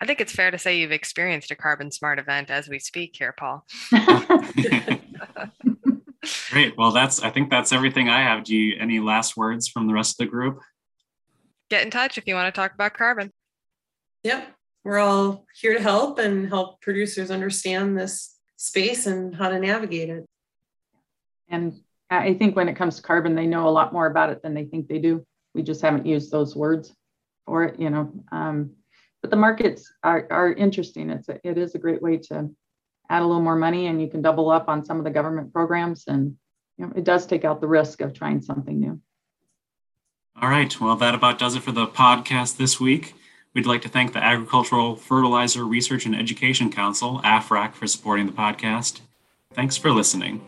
I 0.00 0.04
think 0.04 0.20
it's 0.20 0.32
fair 0.32 0.50
to 0.50 0.58
say 0.58 0.78
you've 0.78 0.92
experienced 0.92 1.50
a 1.50 1.56
carbon 1.56 1.90
smart 1.90 2.18
event 2.18 2.50
as 2.50 2.68
we 2.68 2.78
speak 2.78 3.16
here, 3.16 3.32
Paul. 3.32 3.64
Great. 6.50 6.76
Well, 6.76 6.90
that's 6.90 7.22
I 7.22 7.30
think 7.30 7.50
that's 7.50 7.72
everything 7.72 8.08
I 8.08 8.22
have. 8.22 8.44
Do 8.44 8.54
you 8.54 8.76
any 8.78 9.00
last 9.00 9.36
words 9.36 9.68
from 9.68 9.86
the 9.86 9.94
rest 9.94 10.14
of 10.14 10.26
the 10.26 10.30
group? 10.30 10.60
Get 11.70 11.82
in 11.82 11.90
touch 11.90 12.18
if 12.18 12.26
you 12.26 12.34
want 12.34 12.52
to 12.52 12.58
talk 12.58 12.74
about 12.74 12.94
carbon. 12.94 13.32
Yep. 14.22 14.48
We're 14.84 14.98
all 14.98 15.46
here 15.60 15.74
to 15.74 15.82
help 15.82 16.18
and 16.18 16.48
help 16.48 16.80
producers 16.80 17.30
understand 17.30 17.98
this 17.98 18.36
space 18.56 19.06
and 19.06 19.34
how 19.34 19.48
to 19.48 19.58
navigate 19.58 20.10
it. 20.10 20.26
And 21.48 21.80
I 22.08 22.34
think 22.34 22.54
when 22.54 22.68
it 22.68 22.76
comes 22.76 22.96
to 22.96 23.02
carbon, 23.02 23.34
they 23.34 23.46
know 23.46 23.68
a 23.68 23.70
lot 23.70 23.92
more 23.92 24.06
about 24.06 24.30
it 24.30 24.42
than 24.42 24.54
they 24.54 24.64
think 24.64 24.86
they 24.86 24.98
do. 24.98 25.26
We 25.54 25.62
just 25.62 25.82
haven't 25.82 26.06
used 26.06 26.30
those 26.30 26.54
words 26.54 26.94
for 27.46 27.64
it, 27.64 27.80
you 27.80 27.90
know. 27.90 28.12
Um, 28.30 28.72
but 29.22 29.30
the 29.30 29.36
markets 29.36 29.92
are, 30.02 30.26
are 30.30 30.52
interesting. 30.52 31.10
It's 31.10 31.28
a, 31.28 31.40
it 31.42 31.58
is 31.58 31.74
a 31.74 31.78
great 31.78 32.02
way 32.02 32.18
to 32.18 32.50
add 33.10 33.22
a 33.22 33.26
little 33.26 33.42
more 33.42 33.56
money, 33.56 33.86
and 33.86 34.00
you 34.00 34.08
can 34.08 34.22
double 34.22 34.50
up 34.50 34.68
on 34.68 34.84
some 34.84 34.98
of 34.98 35.04
the 35.04 35.10
government 35.10 35.52
programs, 35.52 36.04
and 36.06 36.36
you 36.78 36.86
know 36.86 36.92
it 36.94 37.04
does 37.04 37.26
take 37.26 37.44
out 37.44 37.60
the 37.60 37.68
risk 37.68 38.00
of 38.00 38.12
trying 38.12 38.42
something 38.42 38.78
new. 38.78 39.00
All 40.40 40.50
right. 40.50 40.78
Well, 40.80 40.96
that 40.96 41.14
about 41.14 41.38
does 41.38 41.56
it 41.56 41.62
for 41.62 41.72
the 41.72 41.86
podcast 41.86 42.56
this 42.56 42.78
week. 42.78 43.14
We'd 43.54 43.66
like 43.66 43.80
to 43.82 43.88
thank 43.88 44.12
the 44.12 44.22
Agricultural 44.22 44.96
Fertilizer 44.96 45.64
Research 45.64 46.04
and 46.04 46.14
Education 46.14 46.70
Council, 46.70 47.20
AFREC, 47.24 47.72
for 47.72 47.86
supporting 47.86 48.26
the 48.26 48.32
podcast. 48.32 49.00
Thanks 49.54 49.78
for 49.78 49.90
listening. 49.90 50.42